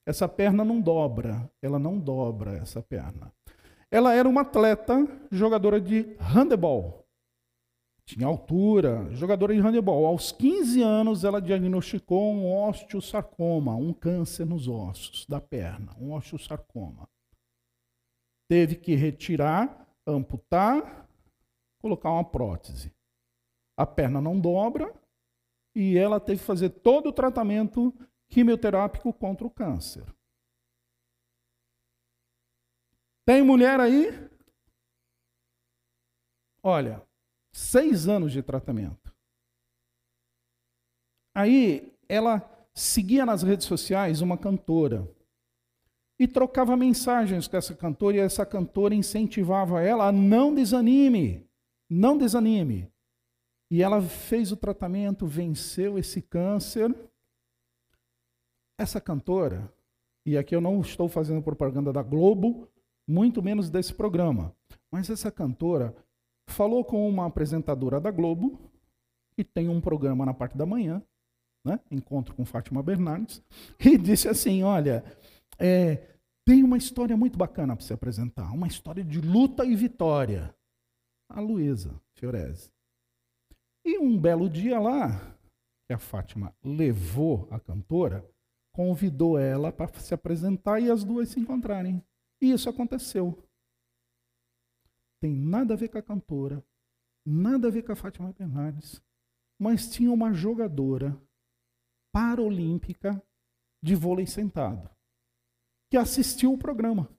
[0.07, 3.33] Essa perna não dobra, ela não dobra essa perna.
[3.90, 7.01] Ela era uma atleta, jogadora de handebol
[8.11, 10.05] tinha altura, jogadora de handebol.
[10.05, 17.09] Aos 15 anos, ela diagnosticou um osteosarcoma, um câncer nos ossos da perna, um osteosarcoma.
[18.49, 21.09] Teve que retirar, amputar,
[21.81, 22.95] colocar uma prótese.
[23.77, 24.95] A perna não dobra
[25.75, 27.93] e ela teve que fazer todo o tratamento
[28.29, 30.05] quimioterápico contra o câncer.
[33.25, 34.09] Tem mulher aí?
[36.62, 37.03] Olha,
[37.53, 39.12] Seis anos de tratamento.
[41.35, 45.09] Aí ela seguia nas redes sociais uma cantora.
[46.19, 51.50] e trocava mensagens com essa cantora, e essa cantora incentivava ela a não desanime,
[51.90, 52.88] não desanime.
[53.68, 56.94] E ela fez o tratamento, venceu esse câncer.
[58.79, 59.70] Essa cantora,
[60.24, 62.68] e aqui eu não estou fazendo propaganda da Globo,
[63.07, 64.55] muito menos desse programa,
[64.90, 65.94] mas essa cantora
[66.48, 68.59] falou com uma apresentadora da Globo,
[69.33, 71.03] que tem um programa na parte da manhã,
[71.64, 71.79] né?
[71.90, 73.42] encontro com Fátima Bernardes,
[73.79, 75.05] e disse assim: Olha,
[75.59, 80.55] é, tem uma história muito bacana para se apresentar, uma história de luta e vitória.
[81.31, 82.71] A Luísa Fiorese.
[83.85, 85.38] E um belo dia lá,
[85.87, 88.29] que a Fátima levou a cantora,
[88.75, 92.05] convidou ela para se apresentar e as duas se encontrarem.
[92.43, 93.43] E isso aconteceu.
[95.21, 96.64] Tem nada a ver com a cantora,
[97.25, 99.01] nada a ver com a Fátima Bernardes,
[99.59, 101.16] mas tinha uma jogadora
[102.12, 103.23] paralímpica
[103.83, 104.90] de vôlei sentado
[105.90, 107.11] que assistiu o programa.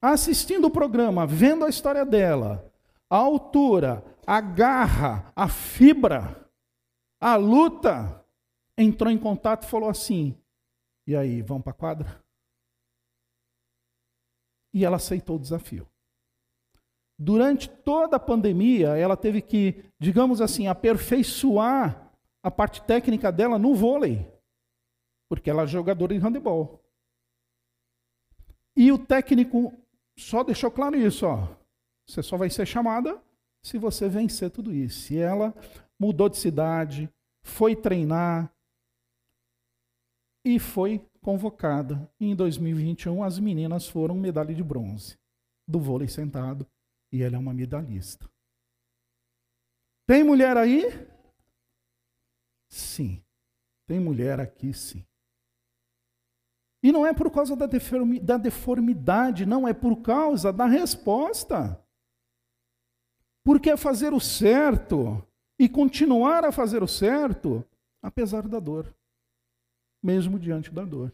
[0.00, 2.71] Assistindo o programa, vendo a história dela,
[3.12, 6.50] a altura, a garra, a fibra,
[7.20, 8.24] a luta,
[8.78, 10.34] entrou em contato e falou assim:
[11.06, 12.24] E aí, vamos para a quadra?
[14.72, 15.86] E ela aceitou o desafio.
[17.18, 22.10] Durante toda a pandemia, ela teve que, digamos assim, aperfeiçoar
[22.42, 24.26] a parte técnica dela no vôlei,
[25.28, 26.82] porque ela é jogadora de handebol.
[28.74, 29.70] E o técnico
[30.18, 31.61] só deixou claro isso, ó.
[32.06, 33.22] Você só vai ser chamada
[33.62, 35.12] se você vencer tudo isso.
[35.12, 35.54] E ela
[35.98, 37.08] mudou de cidade,
[37.42, 38.52] foi treinar
[40.44, 42.10] e foi convocada.
[42.20, 45.18] Em 2021 as meninas foram medalha de bronze
[45.66, 46.66] do vôlei sentado
[47.12, 48.28] e ela é uma medalhista.
[50.06, 50.84] Tem mulher aí?
[52.68, 53.22] Sim.
[53.86, 55.04] Tem mulher aqui, sim.
[56.82, 57.66] E não é por causa da
[58.36, 61.81] deformidade, não, é por causa da resposta.
[63.44, 65.26] Porque é fazer o certo
[65.58, 67.64] e continuar a fazer o certo,
[68.00, 68.94] apesar da dor,
[70.02, 71.12] mesmo diante da dor.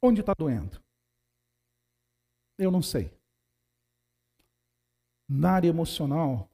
[0.00, 0.80] Onde está doendo?
[2.56, 3.12] Eu não sei.
[5.28, 6.48] Na área emocional,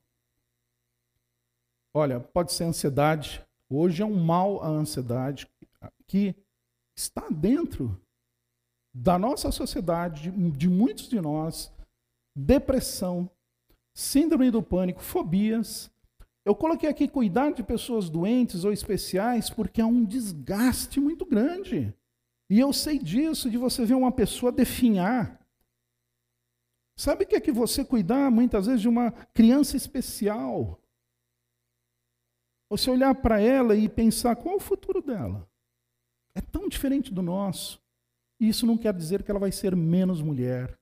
[1.95, 5.51] olha, pode ser ansiedade, Hoje é um mal a ansiedade
[6.07, 6.37] que
[6.97, 8.01] está dentro
[8.95, 11.73] da nossa sociedade, de muitos de nós,
[12.35, 13.31] depressão,
[13.95, 15.91] síndrome do pânico, fobias.
[16.45, 21.95] Eu coloquei aqui cuidar de pessoas doentes ou especiais porque há um desgaste muito grande.
[22.51, 25.41] E eu sei disso, de você ver uma pessoa definhar.
[26.97, 30.81] Sabe o que é que você cuidar muitas vezes de uma criança especial?
[32.71, 35.49] Você olhar para ela e pensar qual é o futuro dela.
[36.37, 37.81] É tão diferente do nosso.
[38.41, 40.79] E isso não quer dizer que ela vai ser menos mulher,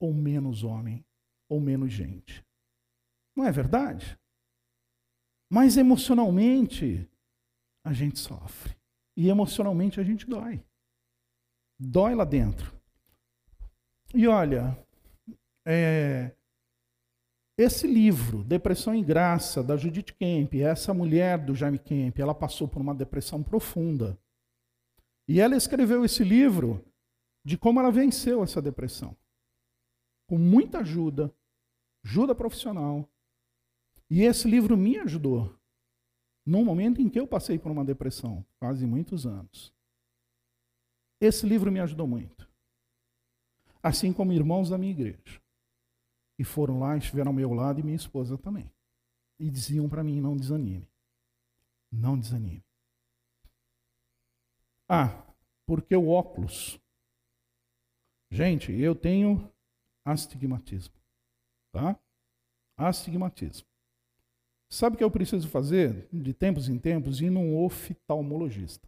[0.00, 1.04] ou menos homem,
[1.48, 2.44] ou menos gente.
[3.36, 4.18] Não é verdade?
[5.50, 7.08] Mas emocionalmente,
[7.84, 8.76] a gente sofre.
[9.16, 10.62] E emocionalmente a gente dói.
[11.78, 12.76] Dói lá dentro.
[14.14, 14.76] E olha,
[15.66, 16.34] é,
[17.58, 22.68] esse livro, Depressão em Graça, da Judith Kemp, essa mulher do Jaime Kemp, ela passou
[22.68, 24.18] por uma depressão profunda.
[25.26, 26.84] E ela escreveu esse livro
[27.44, 29.16] de como ela venceu essa depressão.
[30.28, 31.34] Com muita ajuda,
[32.04, 33.08] ajuda profissional.
[34.08, 35.58] E esse livro me ajudou
[36.46, 39.74] num momento em que eu passei por uma depressão, quase muitos anos.
[41.20, 42.48] Esse livro me ajudou muito.
[43.82, 45.42] Assim como irmãos da minha igreja.
[46.38, 48.70] E foram lá, estiveram ao meu lado e minha esposa também.
[49.38, 50.88] E diziam para mim: não desanime.
[51.90, 52.64] Não desanime.
[54.88, 55.22] Ah,
[55.66, 56.80] porque o óculos.
[58.30, 59.52] Gente, eu tenho
[60.12, 60.94] astigmatismo.
[61.72, 61.98] Tá?
[62.76, 63.66] Astigmatismo.
[64.70, 67.20] Sabe o que eu preciso fazer de tempos em tempos?
[67.20, 68.86] Ir num oftalmologista.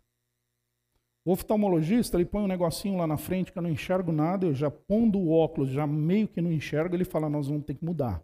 [1.25, 4.55] O oftalmologista, ele põe um negocinho lá na frente que eu não enxergo nada, eu
[4.55, 7.85] já pondo o óculos, já meio que não enxergo, ele fala, nós vamos ter que
[7.85, 8.23] mudar.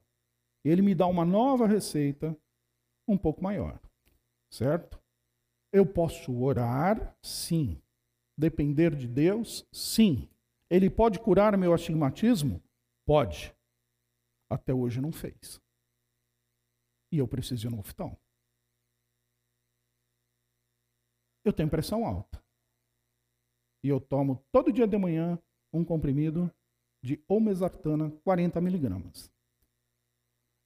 [0.64, 2.36] Ele me dá uma nova receita,
[3.06, 3.78] um pouco maior.
[4.50, 4.98] Certo?
[5.72, 7.16] Eu posso orar?
[7.22, 7.80] Sim.
[8.36, 9.66] Depender de Deus?
[9.72, 10.28] Sim.
[10.70, 12.62] Ele pode curar meu astigmatismo?
[13.06, 13.54] Pode.
[14.50, 15.60] Até hoje não fez.
[17.12, 18.18] E eu preciso ir no oftalmo.
[21.44, 22.44] Eu tenho pressão alta.
[23.84, 25.40] E eu tomo todo dia de manhã
[25.72, 26.52] um comprimido
[27.02, 29.30] de omesartana 40 miligramas.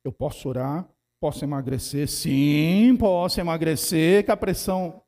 [0.02, 5.04] Eu posso orar, posso emagrecer, sim, posso emagrecer, que a pressão.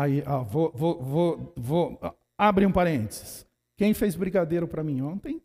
[0.00, 2.00] Aí, ó, vou, vou, vou, vou,
[2.38, 3.46] abre um parênteses.
[3.76, 5.42] Quem fez brigadeiro para mim ontem?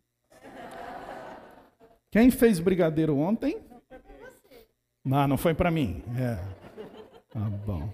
[2.10, 3.60] Quem fez brigadeiro ontem?
[5.04, 6.02] Não, não foi para mim.
[6.18, 6.36] É.
[7.28, 7.92] Tá bom.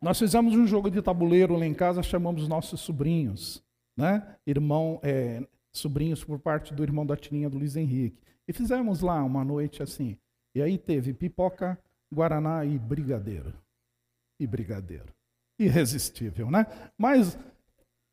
[0.00, 3.62] Nós fizemos um jogo de tabuleiro lá em casa, chamamos nossos sobrinhos,
[3.94, 4.36] né?
[4.46, 8.22] Irmão, é, sobrinhos por parte do irmão da tirinha do Luiz Henrique.
[8.48, 10.16] E fizemos lá uma noite assim.
[10.54, 11.78] E aí teve pipoca,
[12.10, 13.52] guaraná e brigadeiro.
[14.38, 15.12] E brigadeiro.
[15.58, 16.66] Irresistível, né?
[16.98, 17.38] Mas,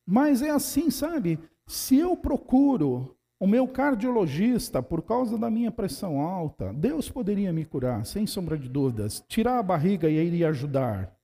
[0.08, 1.40] mas é assim, sabe?
[1.68, 7.66] Se eu procuro o meu cardiologista, por causa da minha pressão alta, Deus poderia me
[7.66, 9.26] curar, sem sombra de dúvidas.
[9.28, 11.18] Tirar a barriga e iria ajudar.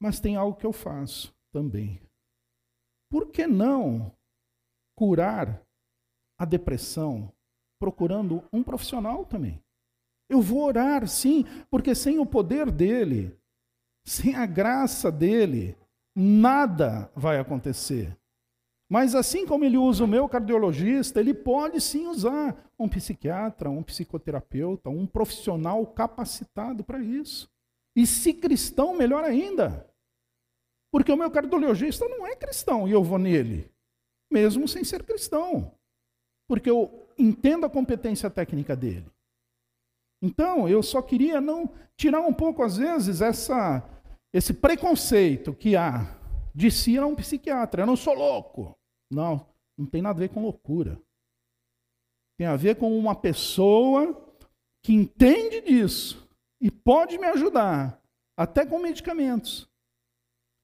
[0.00, 2.00] Mas tem algo que eu faço também.
[3.10, 4.10] Por que não
[4.96, 5.62] curar
[6.38, 7.30] a depressão
[7.78, 9.62] procurando um profissional também?
[10.28, 13.36] Eu vou orar, sim, porque sem o poder dele,
[14.04, 15.76] sem a graça dele,
[16.14, 18.16] nada vai acontecer.
[18.88, 23.82] Mas assim como ele usa o meu cardiologista, ele pode sim usar um psiquiatra, um
[23.82, 27.50] psicoterapeuta, um profissional capacitado para isso.
[27.96, 29.88] E se cristão, melhor ainda.
[30.92, 33.70] Porque o meu cardiologista não é cristão e eu vou nele,
[34.30, 35.72] mesmo sem ser cristão.
[36.48, 39.10] Porque eu entendo a competência técnica dele.
[40.22, 43.82] Então, eu só queria não tirar um pouco, às vezes, essa,
[44.32, 46.16] esse preconceito que há
[46.54, 47.82] de se ir a um psiquiatra.
[47.82, 48.74] Eu não sou louco.
[49.10, 49.46] Não,
[49.78, 50.98] não tem nada a ver com loucura.
[52.38, 54.22] Tem a ver com uma pessoa
[54.82, 56.28] que entende disso
[56.60, 58.00] e pode me ajudar,
[58.36, 59.68] até com medicamentos,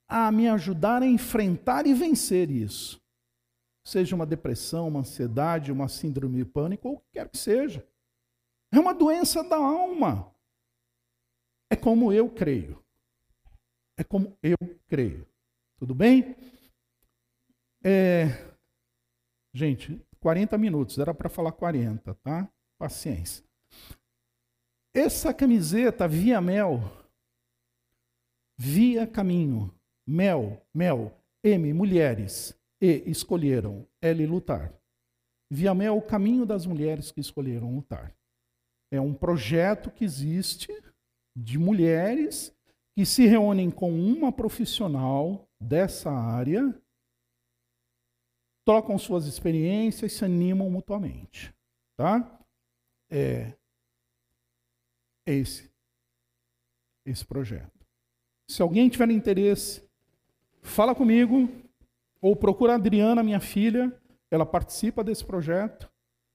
[0.08, 3.00] a me ajudar a enfrentar e vencer isso.
[3.86, 7.86] Seja uma depressão, uma ansiedade, uma síndrome de pânico, ou o que quer que seja.
[8.72, 10.34] É uma doença da alma.
[11.70, 12.82] É como eu creio.
[13.98, 14.56] É como eu
[14.88, 15.28] creio.
[15.76, 16.34] Tudo bem?
[17.84, 18.26] É...
[19.54, 22.50] Gente, 40 minutos, era para falar 40, tá?
[22.78, 23.44] Paciência.
[24.94, 26.80] Essa camiseta via mel,
[28.56, 29.74] via caminho,
[30.06, 31.12] mel, mel,
[31.44, 34.72] M, mulheres, E, escolheram, L, lutar.
[35.50, 38.14] Via mel, o caminho das mulheres que escolheram lutar.
[38.92, 40.68] É um projeto que existe
[41.34, 42.54] de mulheres
[42.94, 46.78] que se reúnem com uma profissional dessa área,
[48.66, 51.54] trocam suas experiências se animam mutuamente.
[51.96, 52.38] Tá?
[53.10, 53.54] É,
[55.26, 55.72] é esse,
[57.06, 57.86] esse projeto.
[58.46, 59.88] Se alguém tiver interesse,
[60.60, 61.48] fala comigo
[62.20, 63.90] ou procura a Adriana, minha filha,
[64.30, 65.90] ela participa desse projeto,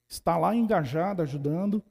[0.09, 1.83] está lá engajada, ajudando.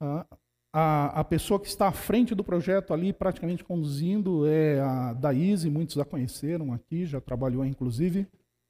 [0.00, 5.70] A, a pessoa que está à frente do projeto ali, praticamente conduzindo, é a Daíse,
[5.70, 8.26] muitos a conheceram aqui, já trabalhou inclusive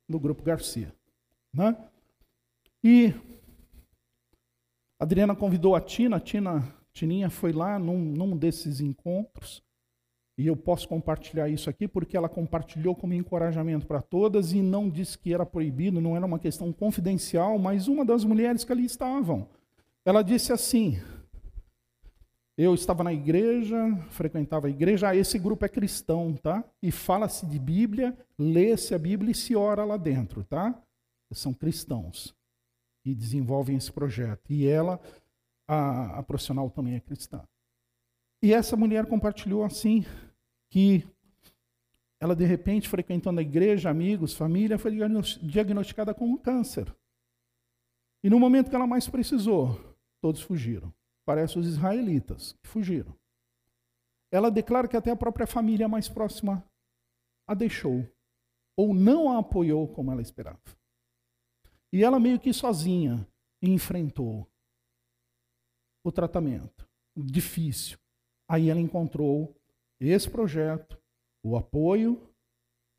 [0.09, 0.95] no Grupo Garcia.
[1.53, 1.77] Né?
[2.85, 3.13] E
[5.01, 9.63] a Adriana convidou a Tina, a Tina, Tininha foi lá num, num desses encontros,
[10.39, 14.89] e eu posso compartilhar isso aqui porque ela compartilhou como encorajamento para todas e não
[14.89, 18.85] disse que era proibido, não era uma questão confidencial, mas uma das mulheres que ali
[18.85, 19.49] estavam.
[20.05, 21.01] Ela disse assim:
[22.57, 23.77] eu estava na igreja,
[24.09, 26.65] frequentava a igreja, ah, esse grupo é cristão, tá?
[26.83, 30.75] E fala-se de Bíblia, lê-se a Bíblia e se ora lá dentro, tá?
[31.33, 32.35] São cristãos
[33.05, 34.51] e desenvolvem esse projeto.
[34.51, 34.99] E ela,
[35.69, 37.47] a, a profissional também é cristã.
[38.43, 40.07] E essa mulher compartilhou assim
[40.71, 41.07] que
[42.19, 44.93] ela de repente frequentando a igreja, amigos, família, foi
[45.43, 46.95] diagnosticada com câncer.
[48.25, 49.79] E no momento que ela mais precisou,
[50.23, 50.96] todos fugiram
[51.27, 53.15] parece os israelitas, que fugiram.
[54.33, 56.65] Ela declara que até a própria família mais próxima
[57.47, 58.09] a deixou,
[58.77, 60.61] ou não a apoiou como ela esperava.
[61.93, 63.27] E ela meio que sozinha
[63.61, 64.49] enfrentou
[66.05, 67.99] o tratamento, difícil.
[68.49, 69.55] Aí ela encontrou
[70.01, 71.01] esse projeto,
[71.45, 72.33] o apoio,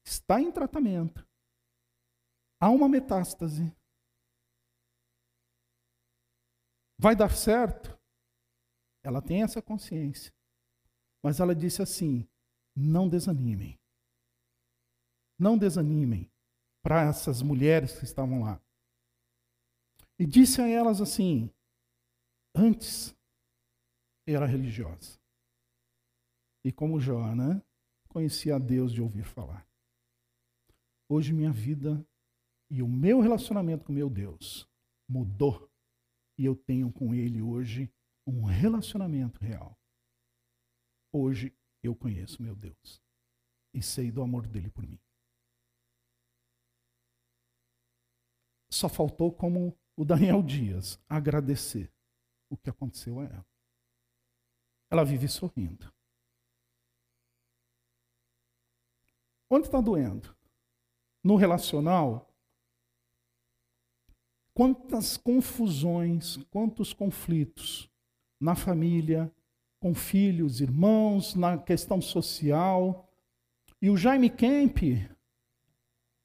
[0.05, 1.25] está em tratamento.
[2.59, 3.71] Há uma metástase.
[6.99, 7.96] Vai dar certo?
[9.07, 10.33] Ela tem essa consciência.
[11.23, 12.27] Mas ela disse assim:
[12.75, 13.79] não desanimem.
[15.39, 16.29] Não desanimem
[16.83, 18.61] para essas mulheres que estavam lá.
[20.19, 21.49] E disse a elas assim:
[22.53, 23.15] antes
[24.27, 25.17] era religiosa.
[26.65, 27.63] E como Jó, né?
[28.09, 29.65] Conhecia a Deus de ouvir falar.
[31.07, 32.05] Hoje minha vida
[32.69, 34.67] e o meu relacionamento com meu Deus
[35.09, 35.71] mudou.
[36.37, 37.89] E eu tenho com Ele hoje
[38.27, 39.79] um relacionamento real.
[41.11, 43.01] Hoje Eu conheço meu Deus
[43.73, 44.99] e sei do amor dele por mim.
[48.69, 51.93] Só faltou, como o Daniel Dias, agradecer
[52.49, 53.47] o que aconteceu a ela.
[54.89, 55.93] Ela vive sorrindo.
[59.49, 60.35] Onde está doendo?
[61.23, 62.29] No relacional?
[64.53, 67.89] Quantas confusões, quantos conflitos
[68.39, 69.31] na família,
[69.79, 73.07] com filhos, irmãos, na questão social.
[73.81, 75.07] E o Jaime Kemp,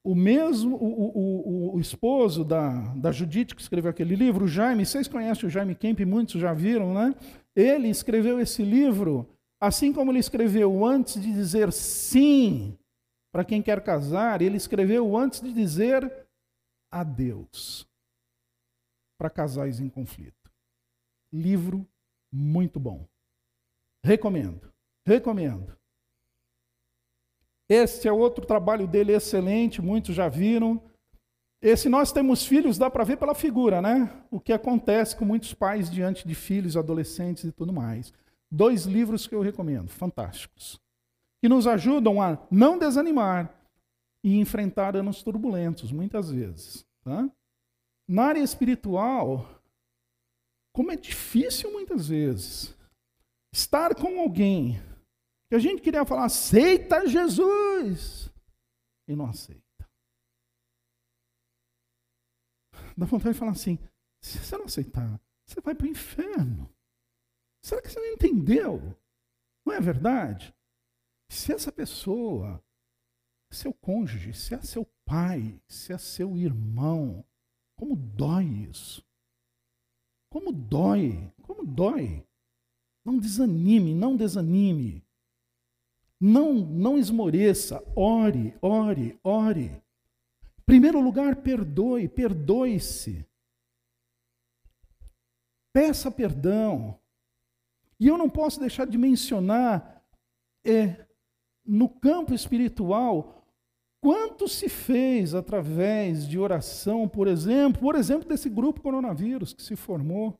[0.03, 4.85] o mesmo, o, o, o, esposo da, da Judite que escreveu aquele livro, o Jaime,
[4.85, 7.15] vocês conhecem o Jaime Kemp, muitos já viram, né?
[7.55, 9.29] Ele escreveu esse livro,
[9.61, 12.77] assim como ele escreveu antes de dizer sim
[13.31, 16.27] para quem quer casar, ele escreveu antes de dizer
[16.91, 17.87] adeus
[19.17, 20.51] para casais em conflito.
[21.31, 21.87] Livro
[22.33, 23.07] muito bom.
[24.03, 24.73] Recomendo,
[25.05, 25.77] recomendo.
[27.69, 30.81] Este é outro trabalho dele excelente, muitos já viram.
[31.61, 34.11] Esse Nós Temos Filhos dá para ver pela figura, né?
[34.29, 38.11] O que acontece com muitos pais diante de filhos, adolescentes e tudo mais.
[38.51, 40.79] Dois livros que eu recomendo, fantásticos,
[41.41, 43.55] que nos ajudam a não desanimar
[44.23, 46.85] e enfrentar anos turbulentos, muitas vezes.
[47.03, 47.29] Tá?
[48.07, 49.62] Na área espiritual,
[50.73, 52.75] como é difícil muitas vezes
[53.53, 54.81] estar com alguém
[55.47, 58.29] que a gente queria falar, aceita Jesus,
[59.07, 59.61] e não aceita.
[62.97, 63.77] Dá vontade de falar assim:
[64.19, 66.73] se você não aceitar, você vai para o inferno.
[67.63, 68.97] Será que você não entendeu?
[69.65, 70.53] Não é verdade?
[71.29, 72.63] Se essa pessoa,
[73.51, 77.23] seu cônjuge, se é seu pai, se é seu irmão,
[77.75, 79.05] como dói isso?
[80.33, 81.31] Como dói?
[81.43, 82.25] Como dói?
[83.05, 85.05] Não desanime, não desanime.
[86.19, 87.83] Não, não esmoreça.
[87.95, 89.65] Ore, ore, ore.
[89.65, 93.23] Em primeiro lugar, perdoe, perdoe-se.
[95.71, 96.99] Peça perdão.
[97.99, 100.03] E eu não posso deixar de mencionar,
[100.65, 101.05] é,
[101.63, 103.42] no campo espiritual,
[104.03, 109.77] quanto se fez através de oração, por exemplo, por exemplo, desse grupo coronavírus que se
[109.77, 110.37] formou.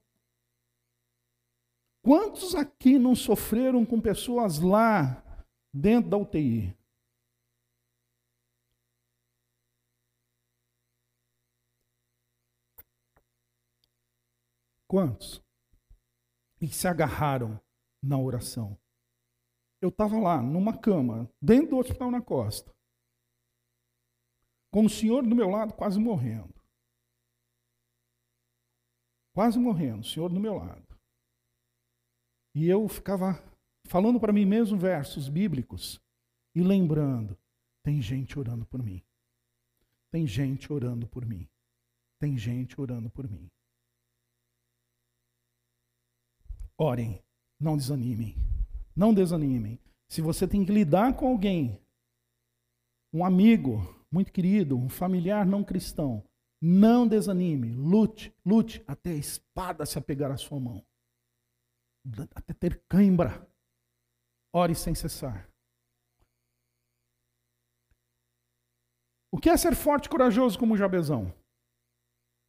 [2.03, 5.23] Quantos aqui não sofreram com pessoas lá
[5.73, 6.75] dentro da UTI?
[14.89, 15.41] Quantos?
[16.59, 17.57] E se agarraram
[18.03, 18.77] na oração.
[19.81, 22.72] Eu estava lá, numa cama, dentro do hospital na costa,
[24.73, 26.51] com o senhor do meu lado quase morrendo.
[29.31, 30.83] Quase morrendo, o senhor do meu lado.
[32.55, 33.33] E eu ficava
[33.85, 36.01] falando para mim mesmo versos bíblicos
[36.55, 37.37] e lembrando:
[37.83, 39.03] tem gente orando por mim.
[40.11, 41.47] Tem gente orando por mim.
[42.19, 43.51] Tem gente orando por mim.
[46.77, 47.23] Orem,
[47.59, 48.35] não desanimem.
[48.95, 49.79] Não desanimem.
[50.09, 51.79] Se você tem que lidar com alguém,
[53.11, 56.23] um amigo muito querido, um familiar não cristão,
[56.61, 60.85] não desanime, lute, lute até a espada se apegar à sua mão
[62.35, 63.47] até ter cãibra.
[64.53, 65.49] Ore sem cessar.
[69.31, 71.33] O que é ser forte e corajoso como Jabezão?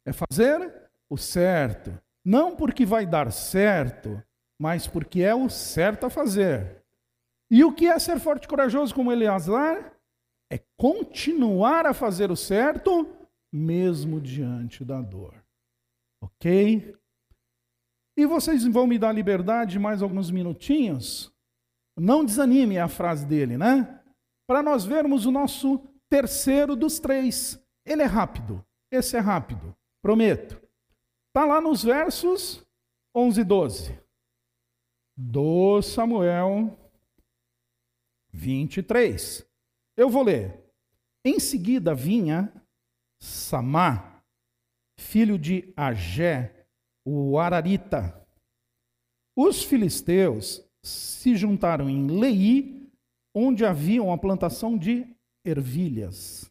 [0.05, 1.99] É fazer o certo.
[2.23, 4.21] Não porque vai dar certo,
[4.59, 6.83] mas porque é o certo a fazer.
[7.49, 9.94] E o que é ser forte e corajoso como Eleazar?
[10.51, 13.07] É continuar a fazer o certo,
[13.51, 15.33] mesmo diante da dor.
[16.21, 16.95] Ok?
[18.17, 21.33] E vocês vão me dar liberdade mais alguns minutinhos?
[21.97, 24.01] Não desanime a frase dele, né?
[24.47, 25.77] Para nós vermos o nosso
[26.09, 27.61] terceiro dos três.
[27.85, 28.65] Ele é rápido.
[28.91, 30.61] Esse é rápido, prometo.
[31.27, 32.65] Está lá nos versos
[33.13, 33.99] 11 e 12.
[35.17, 36.77] Do Samuel
[38.31, 39.44] 23.
[39.97, 40.63] Eu vou ler.
[41.23, 42.53] Em seguida vinha
[43.19, 44.21] Samá,
[44.99, 46.67] filho de Agé,
[47.05, 48.25] o Ararita.
[49.35, 52.89] Os filisteus se juntaram em Lei,
[53.33, 55.07] onde havia uma plantação de
[55.43, 56.49] ervilhas.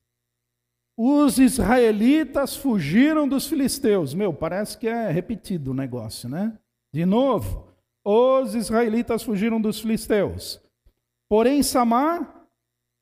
[0.97, 4.15] Os israelitas fugiram dos filisteus.
[4.15, 6.57] Meu, parece que é repetido o negócio, né?
[6.93, 7.69] De novo,
[8.05, 10.61] os israelitas fugiram dos filisteus.
[11.29, 12.44] Porém, Samar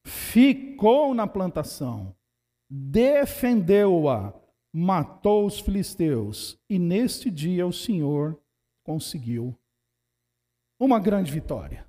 [0.05, 2.14] ficou na plantação,
[2.70, 4.34] defendeu-a
[4.72, 8.40] matou os filisteus, e neste dia o Senhor
[8.82, 9.57] conseguiu
[10.80, 11.86] uma grande vitória.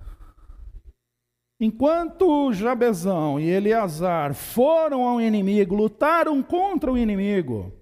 [1.58, 7.72] Enquanto Jabezão e Eleazar foram ao inimigo, lutaram contra o inimigo,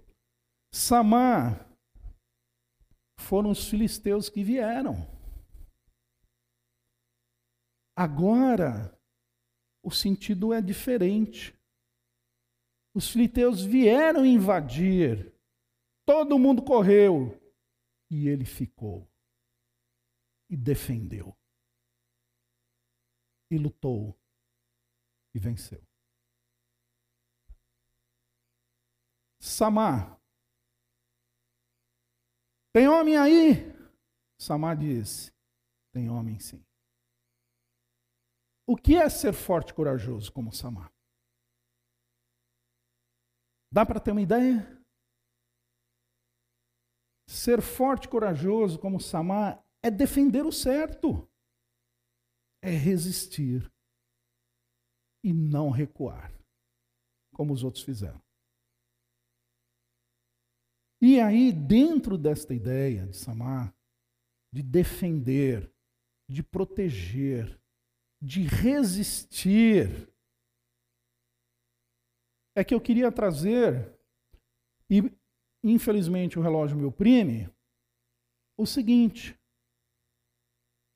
[0.73, 1.69] Samar
[3.19, 4.97] foram os filisteus que vieram.
[7.97, 8.97] Agora,
[9.83, 11.55] o sentido é diferente.
[12.95, 15.35] Os filisteus vieram invadir,
[16.07, 17.41] todo mundo correu
[18.11, 19.11] e ele ficou
[20.49, 21.37] e defendeu
[23.51, 24.19] e lutou
[25.35, 25.83] e venceu.
[29.41, 30.21] Samar.
[32.73, 33.55] Tem homem aí?
[34.39, 35.33] Samar disse:
[35.93, 36.65] Tem homem sim.
[38.67, 40.93] O que é ser forte e corajoso como Samar?
[43.73, 44.61] Dá para ter uma ideia?
[47.29, 51.29] Ser forte e corajoso como Samar é defender o certo
[52.63, 53.71] é resistir
[55.25, 56.33] e não recuar,
[57.35, 58.23] como os outros fizeram.
[61.01, 63.75] E aí, dentro desta ideia de Samar,
[64.53, 65.73] de defender,
[66.31, 67.61] de proteger,
[68.23, 70.09] de resistir,
[72.57, 73.99] é que eu queria trazer,
[74.89, 75.03] e
[75.65, 77.51] infelizmente o relógio me oprime,
[78.57, 79.37] o seguinte: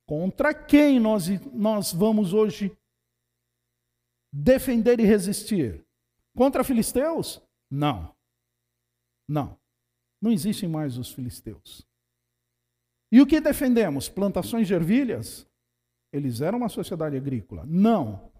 [0.06, 2.70] Contra quem nós, nós vamos hoje
[4.32, 5.84] defender e resistir?
[6.36, 7.42] Contra filisteus?
[7.68, 8.14] Não.
[9.28, 9.58] Não.
[10.22, 11.84] Não existem mais os filisteus.
[13.10, 14.08] E o que defendemos?
[14.08, 15.48] Plantações de ervilhas?
[16.12, 17.64] Eles eram uma sociedade agrícola?
[17.66, 18.30] Não.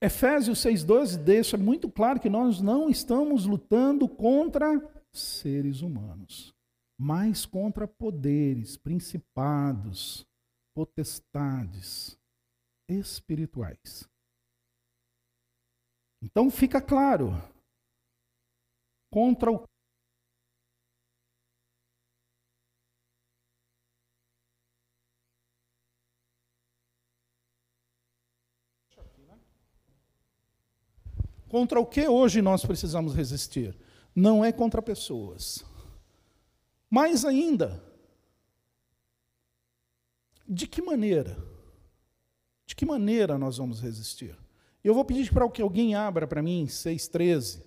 [0.00, 4.80] Efésios 6,12 deixa muito claro que nós não estamos lutando contra
[5.12, 6.54] seres humanos,
[6.98, 10.26] mas contra poderes, principados,
[10.74, 12.16] potestades
[12.88, 14.08] espirituais.
[16.22, 17.32] Então fica claro,
[19.12, 19.64] contra o
[31.54, 33.78] Contra o que hoje nós precisamos resistir?
[34.12, 35.64] Não é contra pessoas.
[36.90, 37.80] Mais ainda,
[40.48, 41.38] de que maneira?
[42.66, 44.36] De que maneira nós vamos resistir?
[44.82, 47.62] Eu vou pedir para que alguém abra para mim 6,13.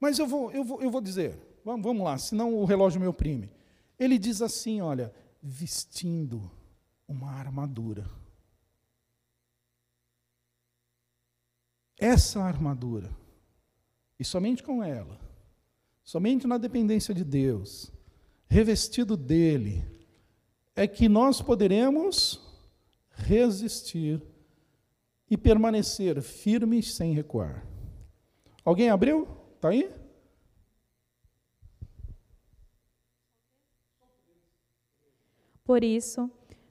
[0.00, 3.06] Mas eu vou, eu vou, eu vou dizer, vamos, vamos lá, senão o relógio me
[3.06, 3.52] oprime.
[3.98, 6.50] Ele diz assim: olha, vestindo
[7.06, 8.23] uma armadura.
[11.98, 13.10] Essa armadura,
[14.18, 15.20] e somente com ela,
[16.02, 17.92] somente na dependência de Deus,
[18.46, 19.84] revestido dele,
[20.74, 22.40] é que nós poderemos
[23.10, 24.20] resistir
[25.30, 27.66] e permanecer firmes sem recuar.
[28.64, 29.28] Alguém abriu?
[29.54, 29.90] Está aí?
[35.64, 36.30] Por isso,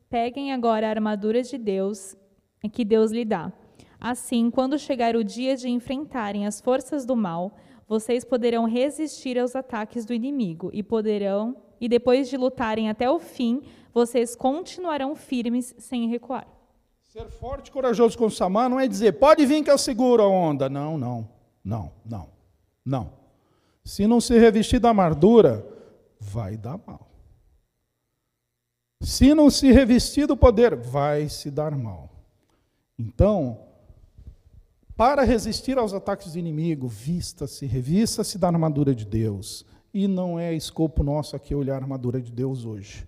[0.09, 2.15] peguem agora a armadura de Deus
[2.71, 3.51] que Deus lhe dá.
[4.03, 7.55] Assim, quando chegar o dia de enfrentarem as forças do mal,
[7.87, 13.17] vocês poderão resistir aos ataques do inimigo e poderão e depois de lutarem até o
[13.17, 13.61] fim,
[13.93, 16.45] vocês continuarão firmes sem recuar.
[17.01, 20.27] Ser forte e corajoso com Samar não é dizer, pode vir que eu seguro a
[20.27, 20.67] onda.
[20.67, 21.29] Não, não,
[21.63, 22.29] não, não,
[22.85, 23.13] não.
[23.85, 25.65] Se não se revestir da armadura,
[26.19, 27.09] vai dar mal.
[28.99, 32.09] Se não se revestir do poder, vai se dar mal.
[32.99, 33.71] Então,
[34.95, 39.65] para resistir aos ataques do inimigo, vista-se, revista-se da armadura de Deus.
[39.93, 43.07] E não é escopo nosso aqui olhar a armadura de Deus hoje.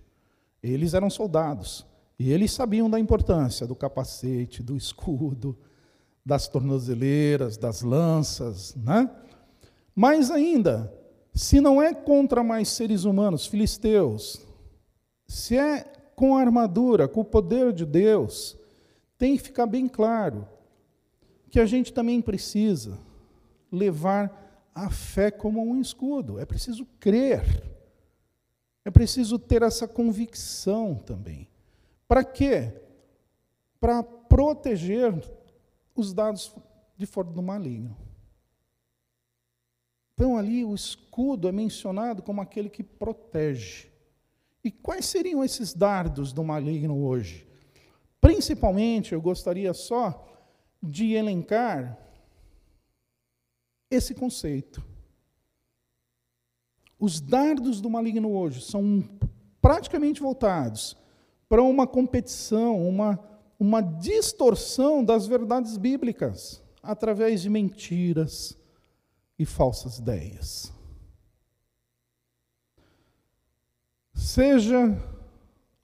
[0.62, 1.86] Eles eram soldados.
[2.18, 5.56] E eles sabiam da importância do capacete, do escudo,
[6.24, 9.08] das tornozeleiras, das lanças, né?
[9.94, 10.92] Mais ainda,
[11.32, 14.44] se não é contra mais seres humanos, filisteus,
[15.26, 15.84] se é
[16.16, 18.56] com a armadura, com o poder de Deus,
[19.18, 20.48] tem que ficar bem claro
[21.56, 22.98] que a gente também precisa
[23.72, 26.38] levar a fé como um escudo.
[26.38, 27.42] É preciso crer.
[28.84, 31.48] É preciso ter essa convicção também.
[32.06, 32.74] Para quê?
[33.80, 35.14] Para proteger
[35.94, 36.54] os dados
[36.94, 37.96] de fora do maligno.
[40.12, 43.86] Então, ali o escudo é mencionado como aquele que protege.
[44.62, 47.48] E quais seriam esses dardos do maligno hoje?
[48.20, 50.35] Principalmente, eu gostaria só
[50.82, 51.98] de elencar
[53.90, 54.84] esse conceito.
[56.98, 59.02] Os dardos do maligno hoje são
[59.60, 60.96] praticamente voltados
[61.48, 63.18] para uma competição, uma,
[63.58, 68.56] uma distorção das verdades bíblicas, através de mentiras
[69.38, 70.72] e falsas ideias.
[74.14, 75.15] Seja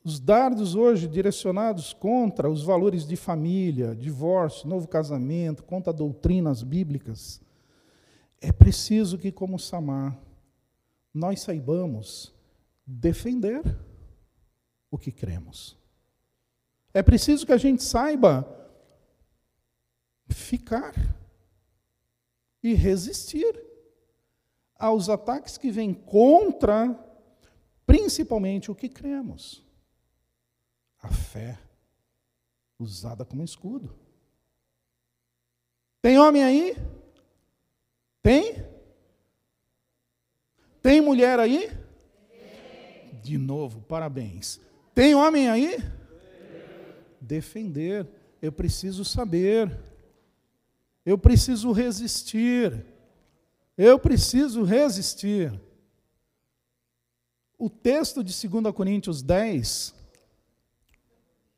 [0.05, 7.41] os dardos hoje direcionados contra os valores de família, divórcio, novo casamento, contra doutrinas bíblicas,
[8.41, 10.19] é preciso que, como Samar,
[11.15, 12.35] nós saibamos
[12.85, 13.63] defender
[14.91, 15.79] o que cremos.
[16.93, 18.47] É preciso que a gente saiba
[20.29, 20.93] ficar
[22.63, 23.61] e resistir
[24.77, 26.93] aos ataques que vêm contra,
[27.87, 29.65] principalmente, o que cremos.
[31.03, 31.59] A fé
[32.79, 33.95] usada como escudo.
[36.01, 36.77] Tem homem aí?
[38.23, 38.65] Tem?
[40.83, 41.71] Tem mulher aí?
[43.23, 44.61] De novo, parabéns.
[44.95, 45.79] Tem homem aí?
[47.21, 48.07] Defender.
[48.41, 49.79] Eu preciso saber.
[51.07, 52.85] Eu preciso resistir.
[53.79, 55.53] Eu preciso resistir.
[57.57, 59.95] O texto de 2 Coríntios 10,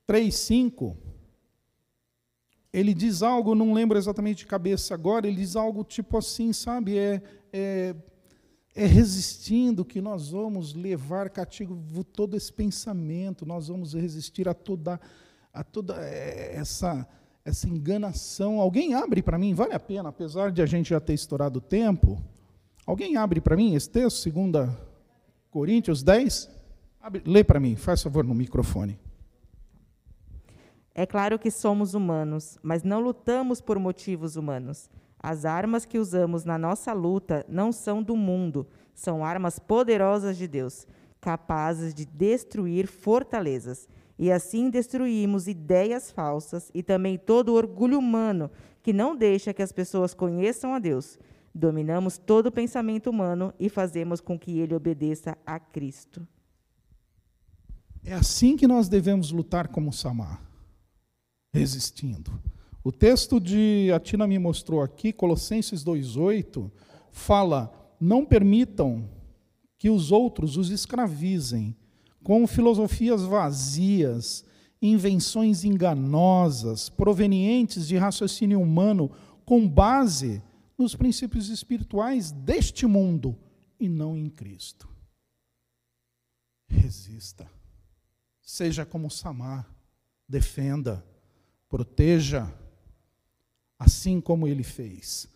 [0.06, 0.96] 3, 5,
[2.72, 6.98] ele diz algo, não lembro exatamente de cabeça agora, ele diz algo tipo assim, sabe?
[6.98, 7.94] É, é,
[8.74, 15.00] é resistindo que nós vamos levar cativo todo esse pensamento, nós vamos resistir a toda,
[15.52, 17.08] a toda é, essa
[17.44, 18.58] essa enganação.
[18.58, 21.62] Alguém abre para mim, vale a pena, apesar de a gente já ter estourado o
[21.62, 22.20] tempo.
[22.86, 24.70] Alguém abre para mim esse texto, 2
[25.50, 26.50] Coríntios 10?
[27.00, 28.98] Abre, lê para mim, faz favor no microfone.
[30.94, 34.88] É claro que somos humanos, mas não lutamos por motivos humanos.
[35.18, 40.46] As armas que usamos na nossa luta não são do mundo, são armas poderosas de
[40.46, 40.86] Deus,
[41.20, 43.88] capazes de destruir fortalezas
[44.18, 48.50] e assim destruímos ideias falsas e também todo o orgulho humano
[48.82, 51.18] que não deixa que as pessoas conheçam a Deus.
[51.54, 56.26] Dominamos todo o pensamento humano e fazemos com que ele obedeça a Cristo.
[58.04, 60.42] É assim que nós devemos lutar como Samar,
[61.54, 62.42] resistindo.
[62.82, 66.70] O texto de a Tina me mostrou aqui, Colossenses 2:8,
[67.12, 69.08] fala: "Não permitam
[69.78, 71.76] que os outros os escravizem
[72.24, 74.44] com filosofias vazias,
[74.82, 79.10] invenções enganosas, provenientes de raciocínio humano,
[79.44, 80.42] com base
[80.76, 83.38] nos princípios espirituais deste mundo
[83.78, 84.88] e não em Cristo.
[86.66, 87.48] Resista.
[88.42, 89.70] Seja como Samar,
[90.28, 91.04] defenda,
[91.74, 92.48] proteja,
[93.76, 95.26] assim como ele fez.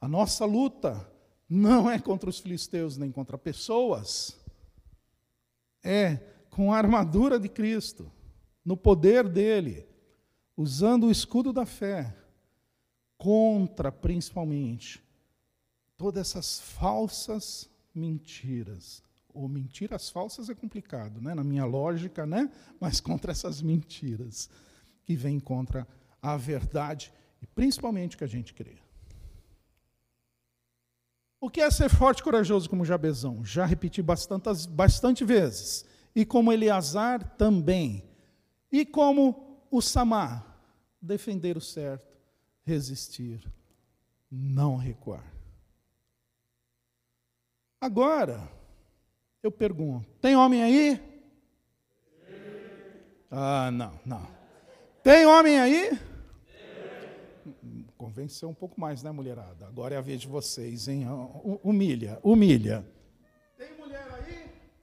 [0.00, 1.10] A nossa luta
[1.48, 4.38] não é contra os filisteus nem contra pessoas,
[5.82, 6.18] é
[6.50, 8.12] com a armadura de Cristo,
[8.64, 9.88] no poder dele,
[10.56, 12.16] usando o escudo da fé,
[13.16, 15.02] contra principalmente
[15.96, 19.02] todas essas falsas mentiras.
[19.34, 21.34] Ou mentiras falsas é complicado, né?
[21.34, 22.48] na minha lógica, né?
[22.78, 24.48] mas contra essas mentiras
[25.08, 25.88] que vêm contra
[26.20, 28.76] a verdade e principalmente o que a gente crê.
[31.40, 33.42] O que é ser forte e corajoso como Jabezão?
[33.42, 38.04] Já repeti bastante, bastante vezes e como Eleazar também,
[38.70, 40.44] e como o Samar,
[41.00, 42.14] defender o certo,
[42.62, 43.50] resistir,
[44.30, 45.24] não recuar.
[47.80, 48.46] Agora,
[49.42, 51.00] eu pergunto: tem homem aí?
[53.30, 54.37] Ah, não, não.
[55.02, 55.98] Tem homem aí?
[57.96, 59.66] Convenceu um pouco mais, né, mulherada?
[59.66, 61.06] Agora é a vez de vocês, hein?
[61.62, 62.84] Humilha, humilha.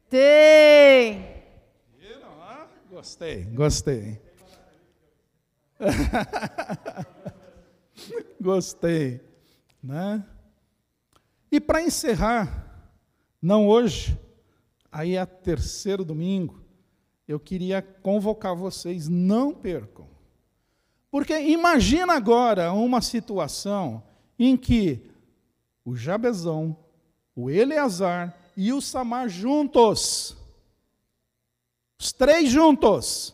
[0.10, 1.44] Tem!
[1.98, 2.30] Viram?
[2.42, 4.22] Ah, gostei, gostei.
[8.40, 9.22] gostei.
[9.84, 10.24] Né?
[11.52, 12.94] E para encerrar,
[13.42, 14.18] não hoje,
[14.92, 16.64] aí é terceiro domingo,
[17.28, 20.08] eu queria convocar vocês, não percam.
[21.10, 24.04] Porque imagina agora uma situação
[24.38, 25.10] em que
[25.84, 26.78] o Jabezão,
[27.36, 30.36] o Eleazar e o Samar juntos.
[31.98, 33.34] Os três juntos.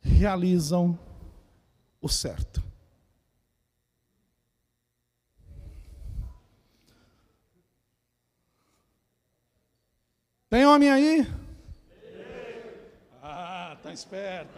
[0.00, 0.98] Realizam
[2.00, 2.71] o certo.
[10.52, 11.26] Tem homem aí?
[13.22, 14.52] Ah, tá esperto.